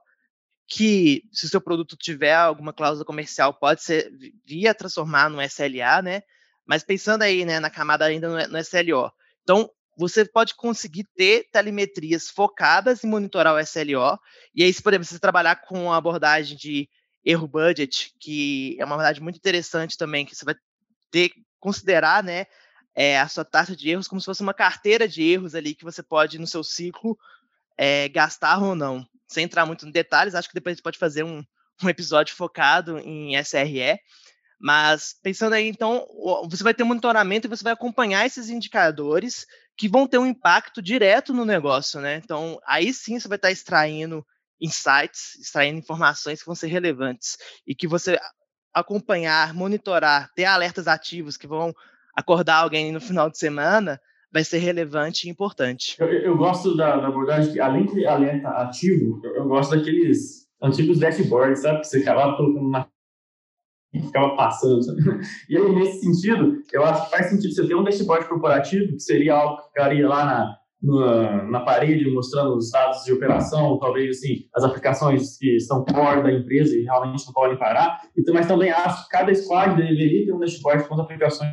que 0.67 1.23
se 1.31 1.45
o 1.45 1.49
seu 1.49 1.59
produto 1.59 1.97
tiver 1.97 2.33
alguma 2.33 2.73
cláusula 2.73 3.05
comercial, 3.05 3.53
pode 3.53 3.83
ser 3.83 4.11
via 4.45 4.73
transformar 4.73 5.29
no 5.29 5.41
SLA, 5.41 6.01
né? 6.01 6.21
Mas 6.65 6.83
pensando 6.83 7.23
aí, 7.23 7.43
né, 7.43 7.59
na 7.59 7.69
camada 7.69 8.05
ainda 8.05 8.29
no, 8.29 8.53
no 8.53 8.57
SLO. 8.59 9.11
Então, 9.43 9.69
você 9.97 10.23
pode 10.23 10.55
conseguir 10.55 11.03
ter 11.15 11.49
telemetrias 11.51 12.29
focadas 12.29 13.03
em 13.03 13.07
monitorar 13.07 13.53
o 13.53 13.59
SLO, 13.59 14.17
e 14.55 14.63
aí, 14.63 14.73
por 14.81 14.93
exemplo, 14.93 15.05
você 15.05 15.19
trabalhar 15.19 15.57
com 15.57 15.91
a 15.91 15.97
abordagem 15.97 16.55
de 16.55 16.89
erro 17.23 17.47
budget, 17.47 18.13
que 18.19 18.77
é 18.79 18.85
uma 18.85 18.95
abordagem 18.95 19.21
muito 19.21 19.37
interessante 19.37 19.97
também, 19.97 20.25
que 20.25 20.35
você 20.35 20.45
vai 20.45 20.55
ter 21.11 21.31
considerar, 21.59 22.23
né, 22.23 22.45
é, 22.95 23.19
a 23.19 23.27
sua 23.27 23.45
taxa 23.45 23.75
de 23.75 23.89
erros 23.89 24.07
como 24.07 24.19
se 24.19 24.25
fosse 24.25 24.41
uma 24.41 24.53
carteira 24.53 25.07
de 25.07 25.21
erros 25.21 25.53
ali 25.53 25.75
que 25.75 25.83
você 25.83 26.01
pode, 26.01 26.39
no 26.39 26.47
seu 26.47 26.63
ciclo, 26.63 27.17
é, 27.77 28.09
gastar 28.09 28.61
ou 28.61 28.75
não. 28.75 29.05
Sem 29.27 29.45
entrar 29.45 29.65
muito 29.65 29.87
em 29.87 29.91
detalhes, 29.91 30.35
acho 30.35 30.47
que 30.47 30.53
depois 30.53 30.73
a 30.73 30.75
gente 30.75 30.83
pode 30.83 30.97
fazer 30.97 31.23
um, 31.23 31.43
um 31.83 31.89
episódio 31.89 32.35
focado 32.35 32.99
em 32.99 33.35
SRE, 33.37 33.99
mas 34.59 35.15
pensando 35.23 35.53
aí, 35.53 35.67
então, 35.67 36.05
você 36.49 36.63
vai 36.63 36.73
ter 36.73 36.83
monitoramento 36.83 37.47
e 37.47 37.49
você 37.49 37.63
vai 37.63 37.73
acompanhar 37.73 38.25
esses 38.25 38.49
indicadores 38.49 39.47
que 39.75 39.89
vão 39.89 40.05
ter 40.05 40.19
um 40.19 40.25
impacto 40.25 40.81
direto 40.81 41.33
no 41.33 41.45
negócio, 41.45 41.99
né? 41.99 42.21
Então, 42.23 42.59
aí 42.67 42.93
sim 42.93 43.19
você 43.19 43.27
vai 43.27 43.37
estar 43.37 43.51
extraindo 43.51 44.23
insights, 44.59 45.35
extraindo 45.39 45.79
informações 45.79 46.39
que 46.39 46.45
vão 46.45 46.53
ser 46.53 46.67
relevantes 46.67 47.37
e 47.65 47.73
que 47.73 47.87
você 47.87 48.19
acompanhar, 48.71 49.53
monitorar, 49.53 50.29
ter 50.35 50.45
alertas 50.45 50.87
ativos 50.87 51.35
que 51.35 51.47
vão 51.47 51.73
acordar 52.15 52.57
alguém 52.57 52.91
no 52.91 53.01
final 53.01 53.29
de 53.29 53.39
semana, 53.39 53.99
vai 54.31 54.43
ser 54.43 54.59
relevante 54.59 55.27
e 55.27 55.31
importante. 55.31 55.95
Eu, 55.99 56.07
eu 56.07 56.37
gosto 56.37 56.75
da, 56.75 56.97
da, 56.97 57.07
abordagem 57.07 57.53
que, 57.53 57.59
além 57.59 57.85
de 57.85 58.05
alerta 58.05 58.47
ativo, 58.49 59.19
eu, 59.23 59.35
eu, 59.35 59.47
gosto 59.47 59.75
daqueles 59.75 60.47
antigos 60.61 60.99
dashboards, 60.99 61.61
sabe? 61.61 61.81
Que 61.81 61.87
você 61.87 61.99
ficava 61.99 62.35
colocando 62.37 62.69
na 62.69 62.87
e 63.93 63.99
ficava 64.01 64.35
passando. 64.35 64.81
Sabe? 64.83 65.01
E 65.49 65.57
aí, 65.57 65.75
nesse 65.75 65.99
sentido, 65.99 66.63
eu 66.71 66.85
acho 66.85 67.05
que 67.05 67.11
faz 67.11 67.29
sentido 67.29 67.53
você 67.53 67.67
ter 67.67 67.75
um 67.75 67.83
dashboard 67.83 68.27
corporativo, 68.27 68.93
que 68.93 68.99
seria 68.99 69.35
algo 69.35 69.57
que 69.57 69.67
ficaria 69.67 70.07
lá 70.07 70.25
na, 70.25 70.57
na, 70.81 71.43
na, 71.43 71.59
parede 71.59 72.09
mostrando 72.09 72.55
os 72.55 72.71
dados 72.71 73.03
de 73.03 73.11
operação, 73.11 73.77
talvez 73.79 74.17
assim, 74.17 74.45
as 74.55 74.63
aplicações 74.63 75.37
que 75.37 75.57
estão 75.57 75.85
fora 75.89 76.23
da 76.23 76.31
empresa 76.31 76.73
e 76.73 76.83
realmente 76.83 77.25
não 77.25 77.33
podem 77.33 77.57
parar. 77.57 78.01
Então, 78.17 78.33
mas 78.33 78.47
também 78.47 78.71
acho 78.71 79.03
que 79.03 79.09
cada 79.09 79.33
squad 79.35 79.75
deveria 79.75 80.25
ter 80.25 80.33
um 80.33 80.39
dashboard 80.39 80.87
com 80.87 80.93
as 80.93 80.99
aplicações 81.01 81.51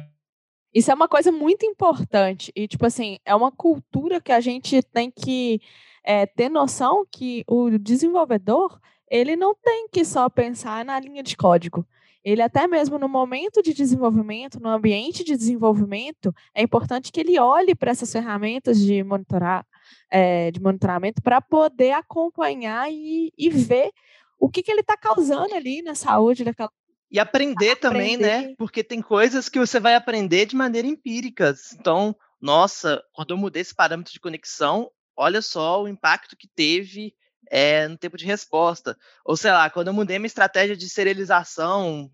isso 0.75 0.91
é 0.91 0.95
uma 0.95 1.09
coisa 1.09 1.33
muito 1.33 1.65
importante. 1.65 2.53
E, 2.55 2.69
tipo 2.69 2.85
assim, 2.87 3.19
é 3.25 3.35
uma 3.35 3.51
cultura 3.51 4.21
que 4.21 4.33
a 4.33 4.41
gente 4.41 4.83
tem 4.83 5.11
que 5.11 5.61
é, 6.05 6.27
ter 6.27 6.49
noção 6.49 7.07
que 7.11 7.45
o 7.47 7.71
desenvolvedor, 7.79 8.79
ele 9.11 9.37
não 9.37 9.55
tem 9.55 9.89
que 9.89 10.05
só 10.05 10.29
pensar 10.29 10.85
na 10.85 10.99
linha 11.01 11.23
de 11.23 11.37
código. 11.37 11.87
Ele 12.25 12.43
até 12.43 12.67
mesmo 12.67 12.99
no 12.99 13.09
momento 13.09 13.63
de 13.63 13.73
desenvolvimento, 13.73 14.61
no 14.61 14.69
ambiente 14.69 15.25
de 15.25 15.37
desenvolvimento, 15.37 16.35
é 16.55 16.63
importante 16.63 17.11
que 17.13 17.21
ele 17.21 17.39
olhe 17.39 17.75
para 17.75 17.91
essas 17.91 18.13
ferramentas 18.13 18.79
de 18.79 19.03
monitorar, 19.03 19.65
é, 20.11 20.51
de 20.51 20.61
monitoramento 20.61 21.23
para 21.23 21.41
poder 21.41 21.93
acompanhar 21.93 22.91
e, 22.93 23.33
e 23.39 23.49
ver 23.49 23.91
o 24.39 24.49
que, 24.49 24.63
que 24.63 24.71
ele 24.71 24.81
está 24.81 24.97
causando 24.97 25.55
ali 25.55 25.83
na 25.83 25.95
saúde 25.95 26.45
daquela 26.45 26.71
e 27.11 27.19
aprender, 27.19 27.77
também, 27.77 28.17
né? 28.17 28.55
Porque 28.57 28.85
tem 28.85 29.01
coisas 29.01 29.49
que 29.49 29.59
você 29.59 29.81
vai 29.81 29.95
aprender 29.95 30.47
de 30.47 30.55
maneira 30.55 30.87
empírica. 30.87 31.55
Então, 31.75 32.15
nossa, 32.41 33.03
quando 33.13 33.31
eu 33.31 33.37
mudei 33.37 33.63
esse 33.63 33.75
parâmetro 33.75 34.13
de 34.13 34.21
conexão, 34.21 34.91
olha 35.17 35.41
só 35.41 35.83
o 35.83 35.89
impacto 35.89 36.37
que 36.37 36.47
teve 36.47 37.15
é, 37.51 37.89
no 37.89 37.97
tempo 37.97 38.17
de 38.17 38.27
resposta. 38.27 38.97
Ou 39.25 39.37
sei 39.37 39.51
lá, 39.51 39.71
quando 39.71 39.89
eu 39.89 39.95
mudei 39.95 40.19
minha 40.19 40.27
estratégia 40.27 40.77
de 40.77 40.89
serialização, 40.89 42.11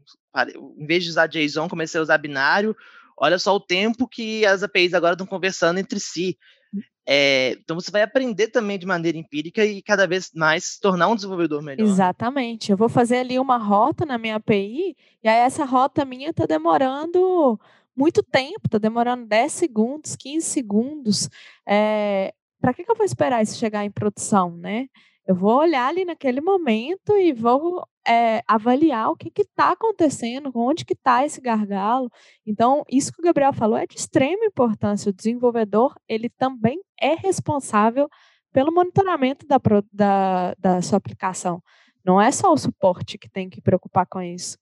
em 0.79 0.87
vez 0.87 1.05
de 1.05 1.11
usar 1.11 1.27
JSON, 1.27 1.69
comecei 1.69 1.99
a 1.99 2.03
usar 2.03 2.19
binário, 2.19 2.77
olha 3.17 3.39
só 3.39 3.55
o 3.55 3.61
tempo 3.61 4.09
que 4.09 4.47
as 4.47 4.63
APIs 4.63 4.95
agora 4.95 5.15
estão 5.15 5.27
conversando 5.27 5.79
entre 5.79 5.99
si. 5.99 6.39
É, 7.07 7.53
então 7.61 7.79
você 7.79 7.91
vai 7.91 8.03
aprender 8.03 8.49
também 8.49 8.79
de 8.79 8.87
maneira 8.87 9.19
empírica 9.19 9.65
e 9.65 9.83
cada 9.83 10.07
vez 10.07 10.31
mais 10.35 10.65
se 10.65 10.81
tornar 10.81 11.09
um 11.09 11.15
desenvolvedor 11.15 11.63
melhor. 11.63 11.87
Exatamente. 11.87 12.71
Eu 12.71 12.77
vou 12.77 12.89
fazer 12.89 13.19
ali 13.19 13.39
uma 13.39 13.59
rota 13.59 14.07
na 14.07 14.17
minha 14.17 14.37
API 14.37 14.97
e 15.23 15.29
aí 15.29 15.41
essa 15.41 15.65
rota 15.65 16.05
minha 16.05 16.31
está 16.31 16.47
demorando 16.47 17.61
muito 17.97 18.23
tempo, 18.23 18.63
está 18.65 18.79
demorando 18.79 19.27
10 19.27 19.53
segundos, 19.53 20.17
15 20.17 20.47
segundos. 20.47 21.29
É, 21.67 22.33
Para 22.61 22.73
que, 22.73 22.85
que 22.85 22.91
eu 22.91 22.97
vou 22.97 23.05
esperar 23.07 23.43
isso 23.43 23.59
chegar 23.59 23.85
em 23.85 23.91
produção, 23.91 24.57
né? 24.57 24.89
Eu 25.27 25.35
vou 25.35 25.59
olhar 25.59 25.89
ali 25.89 26.05
naquele 26.05 26.41
momento 26.41 27.17
e 27.17 27.33
vou 27.33 27.87
é, 28.07 28.43
avaliar 28.47 29.11
o 29.11 29.17
que 29.17 29.31
está 29.41 29.73
acontecendo, 29.73 30.51
onde 30.55 30.85
que 30.85 30.93
está 30.93 31.25
esse 31.25 31.41
gargalo. 31.41 32.11
Então, 32.47 32.85
isso 32.91 33.13
que 33.13 33.21
o 33.21 33.25
Gabriel 33.25 33.53
falou 33.53 33.77
é 33.77 33.87
de 33.87 33.97
extrema 33.97 34.45
importância. 34.45 35.11
O 35.11 35.13
desenvolvedor, 35.13 35.95
ele 36.09 36.29
também 36.29 36.81
é 37.01 37.15
responsável 37.15 38.09
pelo 38.53 38.73
monitoramento 38.73 39.47
da, 39.47 39.61
da, 39.93 40.55
da 40.59 40.83
sua 40.83 40.99
aplicação. 40.99 41.63
Não 42.05 42.21
é 42.21 42.31
só 42.31 42.53
o 42.53 42.57
suporte 42.57 43.19
que 43.19 43.29
tem 43.29 43.49
que 43.49 43.61
preocupar 43.61 44.07
com 44.07 44.21
isso. 44.21 44.59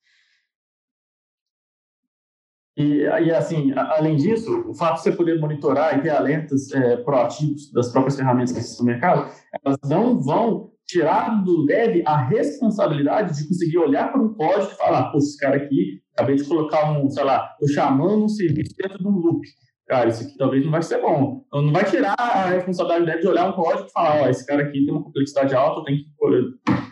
E, 2.77 3.03
e, 3.03 3.31
assim, 3.31 3.73
além 3.73 4.17
disso, 4.17 4.65
o 4.67 4.73
fato 4.73 4.97
de 4.97 5.03
você 5.03 5.13
poder 5.13 5.39
monitorar 5.39 5.99
e 5.99 6.03
ter 6.03 6.09
alertas 6.09 6.73
é, 6.73 6.97
proativos 6.97 7.71
das 7.71 7.91
próprias 7.91 8.17
ferramentas 8.17 8.53
que 8.53 8.59
existem 8.59 8.87
no 8.87 8.93
mercado, 8.93 9.31
elas 9.63 9.79
não 9.85 10.19
vão 10.19 10.72
tirar 10.93 11.43
do 11.43 11.65
dev 11.65 12.03
a 12.07 12.17
responsabilidade 12.27 13.37
de 13.37 13.49
conseguir 13.49 13.79
olhar 13.79 14.13
para 14.13 14.23
um 14.23 14.35
código 14.35 14.73
e 14.73 14.77
falar, 14.77 15.11
pô, 15.11 15.19
esse 15.19 15.37
cara 15.39 15.57
aqui, 15.57 16.01
acabei 16.15 16.37
de 16.37 16.45
colocar 16.45 16.93
um, 16.93 17.09
sei 17.09 17.25
lá, 17.25 17.51
estou 17.53 17.69
chamando 17.69 18.25
um 18.25 18.29
serviço 18.29 18.75
dentro 18.77 18.99
de 18.99 19.09
um 19.09 19.13
loop. 19.13 19.41
Cara, 19.87 20.09
isso 20.09 20.23
aqui 20.23 20.37
talvez 20.37 20.65
não 20.65 20.71
vai 20.71 20.83
ser 20.83 21.01
bom. 21.01 21.45
Então, 21.47 21.63
não 21.63 21.73
vai 21.73 21.85
tirar 21.85 22.15
a 22.19 22.51
responsabilidade 22.51 23.21
de 23.21 23.29
olhar 23.29 23.49
um 23.49 23.53
código 23.53 23.89
e 23.89 23.93
falar, 23.93 24.23
ó, 24.23 24.29
esse 24.29 24.47
cara 24.47 24.63
aqui 24.63 24.85
tem 24.85 24.95
uma 24.95 25.03
complexidade 25.03 25.55
alta, 25.55 25.85
tem 25.85 25.97
que 25.97 26.05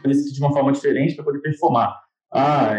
fazer 0.03 0.11
isso 0.11 0.35
de 0.35 0.41
uma 0.41 0.53
forma 0.53 0.73
diferente 0.73 1.15
para 1.15 1.25
poder 1.25 1.41
performar. 1.41 1.95
Ah, 2.33 2.75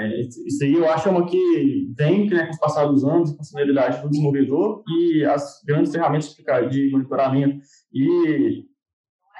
isso 0.47 0.63
aí 0.63 0.73
eu 0.73 0.89
acho 0.89 1.09
uma 1.09 1.25
que 1.25 1.91
vem 1.97 2.29
né, 2.29 2.45
com 2.45 2.51
os 2.51 2.59
passados 2.59 3.03
anos, 3.03 3.31
com 3.31 3.35
a 3.35 3.37
funcionalidade 3.39 4.01
do 4.01 4.09
desenvolvedor 4.09 4.81
e 4.87 5.25
as 5.25 5.61
grandes 5.67 5.91
ferramentas 5.91 6.33
de 6.69 6.89
monitoramento 6.89 7.57
e 7.93 8.63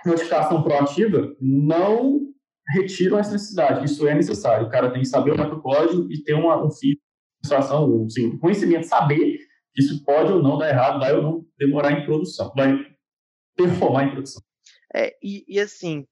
notificação 0.06 0.64
proativa 0.64 1.36
não 1.40 2.22
retiram 2.70 3.20
essa 3.20 3.34
necessidade. 3.34 3.86
Isso 3.86 4.08
é 4.08 4.14
necessário. 4.14 4.68
O 4.68 4.70
cara 4.70 4.92
tem 4.92 5.02
que 5.02 5.08
saber 5.08 5.32
olhar 5.32 5.48
para 5.48 5.58
o 5.58 5.62
código 5.62 6.12
e 6.12 6.24
ter 6.24 6.34
uma, 6.34 6.64
um 6.64 6.70
de 8.08 8.26
um 8.26 8.38
conhecimento, 8.38 8.88
saber 8.88 9.40
que 9.74 9.82
isso 9.82 10.04
pode 10.04 10.32
ou 10.32 10.44
não 10.44 10.58
dar 10.58 10.70
errado, 10.70 11.00
vai 11.00 11.14
ou 11.14 11.22
não 11.22 11.46
demorar 11.58 11.92
em 11.92 12.06
produção, 12.06 12.52
vai 12.56 12.78
performar 13.56 14.08
em 14.08 14.12
produção. 14.12 14.42
É, 14.94 15.16
e, 15.22 15.44
e 15.48 15.60
assim, 15.60 16.06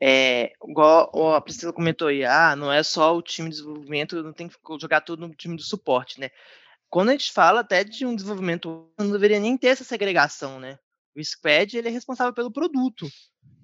é, 0.00 0.52
igual 0.66 1.34
a 1.34 1.40
Priscila 1.40 1.72
comentou 1.72 2.08
aí, 2.08 2.24
ah, 2.24 2.54
não 2.56 2.72
é 2.72 2.82
só 2.82 3.16
o 3.16 3.22
time 3.22 3.48
de 3.48 3.56
desenvolvimento, 3.56 4.22
não 4.22 4.32
tem 4.32 4.48
que 4.48 4.56
jogar 4.80 5.00
tudo 5.00 5.26
no 5.26 5.34
time 5.34 5.56
de 5.56 5.64
suporte, 5.64 6.20
né? 6.20 6.30
Quando 6.88 7.08
a 7.08 7.12
gente 7.12 7.32
fala 7.32 7.60
até 7.60 7.82
de 7.82 8.06
um 8.06 8.14
desenvolvimento, 8.14 8.88
não 8.98 9.10
deveria 9.10 9.40
nem 9.40 9.56
ter 9.56 9.68
essa 9.68 9.84
segregação, 9.84 10.60
né? 10.60 10.78
O 11.16 11.24
squad 11.24 11.76
ele 11.76 11.88
é 11.88 11.90
responsável 11.90 12.32
pelo 12.34 12.52
produto. 12.52 13.08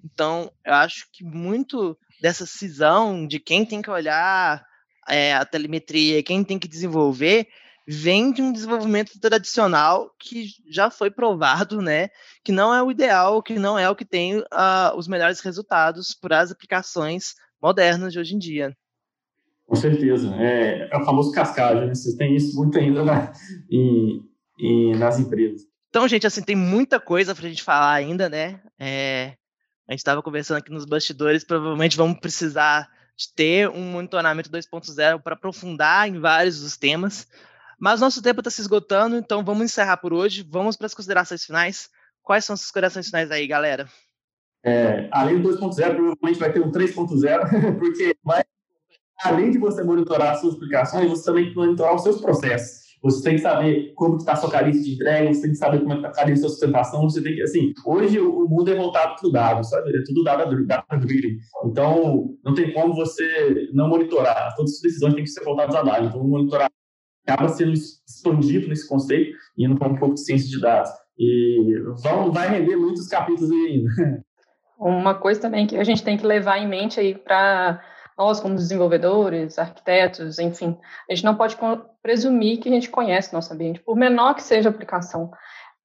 Então, 0.03 0.51
eu 0.65 0.73
acho 0.73 1.07
que 1.13 1.23
muito 1.23 1.97
dessa 2.21 2.45
cisão 2.45 3.27
de 3.27 3.39
quem 3.39 3.65
tem 3.65 3.81
que 3.81 3.91
olhar 3.91 4.65
é, 5.07 5.33
a 5.33 5.45
telemetria, 5.45 6.23
quem 6.23 6.43
tem 6.43 6.57
que 6.57 6.67
desenvolver, 6.67 7.47
vem 7.87 8.31
de 8.31 8.41
um 8.41 8.51
desenvolvimento 8.51 9.19
tradicional 9.19 10.09
que 10.19 10.47
já 10.69 10.89
foi 10.89 11.11
provado, 11.11 11.81
né, 11.81 12.09
que 12.43 12.51
não 12.51 12.73
é 12.73 12.81
o 12.81 12.89
ideal, 12.89 13.43
que 13.43 13.59
não 13.59 13.77
é 13.77 13.89
o 13.89 13.95
que 13.95 14.05
tem 14.05 14.39
uh, 14.39 14.95
os 14.95 15.07
melhores 15.07 15.41
resultados 15.41 16.13
para 16.13 16.39
as 16.39 16.51
aplicações 16.51 17.35
modernas 17.61 18.13
de 18.13 18.19
hoje 18.19 18.35
em 18.35 18.39
dia. 18.39 18.75
Com 19.65 19.75
certeza. 19.75 20.33
É, 20.35 20.89
é 20.91 20.97
o 20.97 21.05
famoso 21.05 21.31
cascagem, 21.31 21.87
né? 21.87 21.95
Vocês 21.95 22.15
têm 22.15 22.35
isso 22.35 22.55
muito 22.55 22.77
ainda 22.77 23.03
na, 23.03 23.31
em, 23.71 24.21
em, 24.59 24.95
nas 24.97 25.19
empresas. 25.19 25.61
Então, 25.93 26.07
gente, 26.07 26.25
assim, 26.25 26.41
tem 26.41 26.55
muita 26.55 26.99
coisa 26.99 27.35
para 27.35 27.45
a 27.45 27.49
gente 27.49 27.61
falar 27.61 27.93
ainda, 27.93 28.27
né? 28.27 28.59
É, 28.79 29.35
A 29.87 29.91
gente 29.91 29.99
estava 29.99 30.23
conversando 30.23 30.57
aqui 30.57 30.71
nos 30.71 30.85
bastidores, 30.85 31.43
provavelmente 31.43 31.95
vamos 31.95 32.19
precisar 32.19 32.89
de 33.15 33.31
ter 33.31 33.69
um 33.69 33.91
monitoramento 33.91 34.49
2.0 34.49 35.21
para 35.21 35.35
aprofundar 35.35 36.09
em 36.09 36.19
vários 36.19 36.61
dos 36.61 36.75
temas. 36.77 37.27
Mas 37.79 38.01
nosso 38.01 38.23
tempo 38.23 38.39
está 38.39 38.49
se 38.49 38.61
esgotando, 38.61 39.15
então 39.15 39.45
vamos 39.45 39.65
encerrar 39.65 39.97
por 39.97 40.13
hoje. 40.13 40.41
Vamos 40.41 40.75
para 40.75 40.87
as 40.87 40.95
considerações 40.95 41.45
finais. 41.45 41.91
Quais 42.23 42.43
são 42.43 42.55
as 42.55 42.61
considerações 42.61 43.05
finais 43.05 43.29
aí, 43.29 43.45
galera? 43.45 43.87
É, 44.65 45.07
além 45.11 45.39
do 45.43 45.49
2.0, 45.49 45.59
provavelmente 45.59 46.39
vai 46.39 46.51
ter 46.51 46.59
um 46.59 46.71
3.0, 46.71 47.77
porque 47.77 48.17
vai, 48.23 48.43
além 49.23 49.51
de 49.51 49.59
você 49.59 49.83
monitorar 49.83 50.31
as 50.31 50.41
suas 50.41 50.55
aplicações, 50.55 51.07
você 51.07 51.23
também 51.23 51.43
tem 51.43 51.53
que 51.53 51.59
monitorar 51.59 51.93
os 51.93 52.01
seus 52.01 52.19
processos. 52.19 52.82
Você 53.03 53.21
tem 53.21 53.35
que 53.35 53.41
saber 53.41 53.93
como 53.95 54.15
está 54.15 54.31
a 54.31 54.37
sua 54.37 54.49
carência 54.49 54.81
de 54.81 54.93
entrega, 54.93 55.33
você 55.33 55.41
tem 55.41 55.51
que 55.51 55.57
saber 55.57 55.79
como 55.81 55.93
está 55.93 56.07
a 56.07 56.11
carência 56.11 56.45
de 56.45 56.51
sustentação, 56.51 57.01
você 57.03 57.21
tem 57.21 57.35
que, 57.35 57.41
assim, 57.41 57.73
hoje 57.85 58.17
o 58.19 58.47
mundo 58.47 58.71
é 58.71 58.75
voltado 58.75 59.15
para 59.19 59.27
o 59.27 59.31
dado, 59.31 59.63
sabe? 59.65 59.89
É 59.89 60.03
tudo 60.05 60.23
dado 60.23 60.65
data 60.65 60.97
driven. 60.97 61.37
Então, 61.65 62.29
não 62.43 62.53
tem 62.53 62.71
como 62.73 62.95
você 62.95 63.69
não 63.73 63.89
monitorar. 63.89 64.55
Todas 64.55 64.75
as 64.75 64.81
decisões 64.81 65.13
têm 65.15 65.25
que 65.25 65.29
ser 65.29 65.43
voltadas 65.43 65.75
a 65.75 65.83
dados. 65.83 66.09
Então, 66.09 66.23
monitorar 66.23 66.69
acaba 67.27 67.49
sendo 67.49 67.73
expandido 67.73 68.67
nesse 68.67 68.87
conceito, 68.87 69.35
indo 69.57 69.77
para 69.77 69.89
um 69.89 69.95
pouco 69.95 70.15
de 70.15 70.21
ciência 70.21 70.49
de 70.49 70.59
dados. 70.59 70.89
E 71.17 71.77
vão, 72.01 72.31
vai 72.31 72.49
render 72.49 72.75
muitos 72.75 73.07
capítulos 73.07 73.51
ainda. 73.51 73.89
Uma 74.79 75.15
coisa 75.15 75.39
também 75.39 75.67
que 75.67 75.77
a 75.77 75.83
gente 75.83 76.03
tem 76.03 76.17
que 76.17 76.25
levar 76.25 76.57
em 76.57 76.67
mente 76.67 76.99
aí 76.99 77.15
para 77.15 77.81
nós, 78.17 78.39
como 78.39 78.55
desenvolvedores, 78.55 79.57
arquitetos, 79.57 80.39
enfim, 80.39 80.77
a 81.09 81.13
gente 81.13 81.25
não 81.25 81.35
pode 81.35 81.57
presumir 82.01 82.59
que 82.59 82.69
a 82.69 82.71
gente 82.71 82.89
conhece 82.89 83.33
nosso 83.33 83.53
ambiente, 83.53 83.79
por 83.79 83.95
menor 83.95 84.35
que 84.35 84.43
seja 84.43 84.69
a 84.69 84.71
aplicação, 84.71 85.31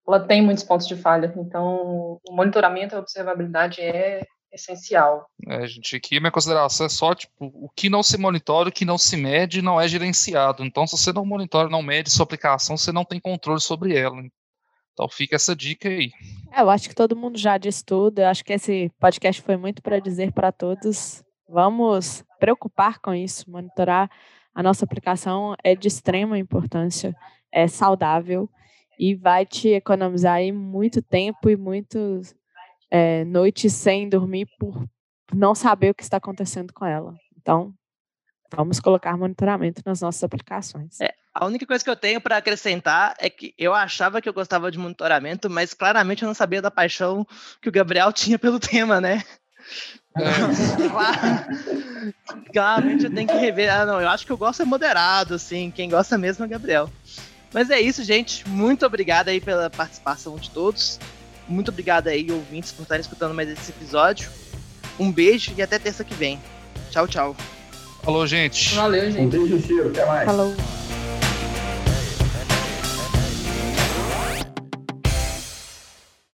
ela 0.06 0.20
tem 0.20 0.40
muitos 0.42 0.64
pontos 0.64 0.86
de 0.86 0.96
falha. 0.96 1.32
Então, 1.36 2.18
o 2.26 2.32
monitoramento 2.32 2.94
e 2.94 2.96
a 2.96 3.00
observabilidade 3.00 3.82
é 3.82 4.24
essencial. 4.50 5.26
É, 5.46 5.66
gente, 5.66 5.94
aqui 5.96 6.18
minha 6.18 6.32
consideração 6.32 6.86
é 6.86 6.88
só, 6.88 7.14
tipo, 7.14 7.32
o 7.38 7.68
que 7.76 7.90
não 7.90 8.02
se 8.02 8.16
monitora, 8.16 8.70
o 8.70 8.72
que 8.72 8.86
não 8.86 8.96
se 8.96 9.16
mede, 9.16 9.60
não 9.60 9.78
é 9.78 9.86
gerenciado. 9.86 10.64
Então, 10.64 10.86
se 10.86 10.96
você 10.96 11.12
não 11.12 11.26
monitora, 11.26 11.68
não 11.68 11.82
mede 11.82 12.10
sua 12.10 12.24
aplicação, 12.24 12.76
você 12.76 12.90
não 12.90 13.04
tem 13.04 13.20
controle 13.20 13.60
sobre 13.60 13.94
ela. 13.94 14.16
Então, 14.94 15.08
fica 15.10 15.36
essa 15.36 15.54
dica 15.54 15.88
aí. 15.88 16.10
É, 16.50 16.62
eu 16.62 16.70
acho 16.70 16.88
que 16.88 16.94
todo 16.94 17.14
mundo 17.14 17.36
já 17.38 17.58
disse 17.58 17.84
tudo. 17.84 18.20
Eu 18.20 18.28
acho 18.28 18.42
que 18.42 18.54
esse 18.54 18.90
podcast 18.98 19.42
foi 19.42 19.58
muito 19.58 19.82
para 19.82 20.00
dizer 20.00 20.32
para 20.32 20.50
todos 20.50 21.22
Vamos 21.48 22.24
preocupar 22.38 22.98
com 23.00 23.14
isso, 23.14 23.50
monitorar 23.50 24.10
a 24.54 24.62
nossa 24.62 24.84
aplicação 24.84 25.54
é 25.62 25.74
de 25.74 25.88
extrema 25.88 26.38
importância, 26.38 27.14
é 27.52 27.68
saudável 27.68 28.50
e 28.98 29.14
vai 29.14 29.46
te 29.46 29.68
economizar 29.68 30.34
aí 30.34 30.50
muito 30.50 31.00
tempo 31.00 31.48
e 31.48 31.56
muitas 31.56 32.34
é, 32.90 33.24
noites 33.24 33.72
sem 33.72 34.08
dormir 34.08 34.48
por 34.58 34.84
não 35.32 35.54
saber 35.54 35.90
o 35.90 35.94
que 35.94 36.02
está 36.02 36.16
acontecendo 36.16 36.72
com 36.72 36.84
ela. 36.84 37.14
Então, 37.36 37.72
vamos 38.52 38.80
colocar 38.80 39.16
monitoramento 39.16 39.82
nas 39.86 40.00
nossas 40.00 40.24
aplicações. 40.24 41.00
É, 41.00 41.14
a 41.32 41.46
única 41.46 41.64
coisa 41.64 41.84
que 41.84 41.90
eu 41.90 41.96
tenho 41.96 42.20
para 42.20 42.38
acrescentar 42.38 43.14
é 43.18 43.30
que 43.30 43.54
eu 43.56 43.72
achava 43.72 44.20
que 44.20 44.28
eu 44.28 44.34
gostava 44.34 44.70
de 44.72 44.78
monitoramento, 44.78 45.48
mas 45.48 45.72
claramente 45.72 46.22
eu 46.22 46.26
não 46.26 46.34
sabia 46.34 46.60
da 46.60 46.70
paixão 46.70 47.24
que 47.62 47.68
o 47.68 47.72
Gabriel 47.72 48.10
tinha 48.12 48.38
pelo 48.38 48.58
tema, 48.58 49.00
né? 49.00 49.22
Claramente 52.52 53.04
eu 53.04 53.10
tenho 53.10 53.28
que 53.28 53.36
rever. 53.36 53.72
Ah, 53.72 53.84
não, 53.84 54.00
eu 54.00 54.08
acho 54.08 54.26
que 54.26 54.32
eu 54.32 54.36
gosto 54.36 54.62
é 54.62 54.64
moderado, 54.64 55.34
assim. 55.34 55.70
Quem 55.70 55.88
gosta 55.88 56.16
mesmo 56.18 56.44
é 56.44 56.46
o 56.46 56.50
Gabriel. 56.50 56.90
Mas 57.52 57.70
é 57.70 57.80
isso, 57.80 58.04
gente. 58.04 58.48
Muito 58.48 58.84
obrigado 58.84 59.28
aí 59.28 59.40
pela 59.40 59.70
participação 59.70 60.36
de 60.36 60.50
todos. 60.50 60.98
Muito 61.48 61.70
obrigado 61.70 62.08
aí, 62.08 62.30
ouvintes, 62.30 62.72
por 62.72 62.82
estarem 62.82 63.00
escutando 63.00 63.34
mais 63.34 63.48
esse 63.48 63.70
episódio. 63.70 64.30
Um 64.98 65.10
beijo 65.10 65.52
e 65.56 65.62
até 65.62 65.78
terça 65.78 66.04
que 66.04 66.14
vem. 66.14 66.38
Tchau, 66.90 67.08
tchau. 67.08 67.36
Falou, 68.02 68.26
gente. 68.26 68.74
Valeu, 68.74 69.10
gente. 69.10 69.36
Um 69.36 69.46
beijo, 69.46 69.66
cheiro. 69.66 69.88
Até 69.88 70.04
mais. 70.04 70.26
Falou. 70.26 70.54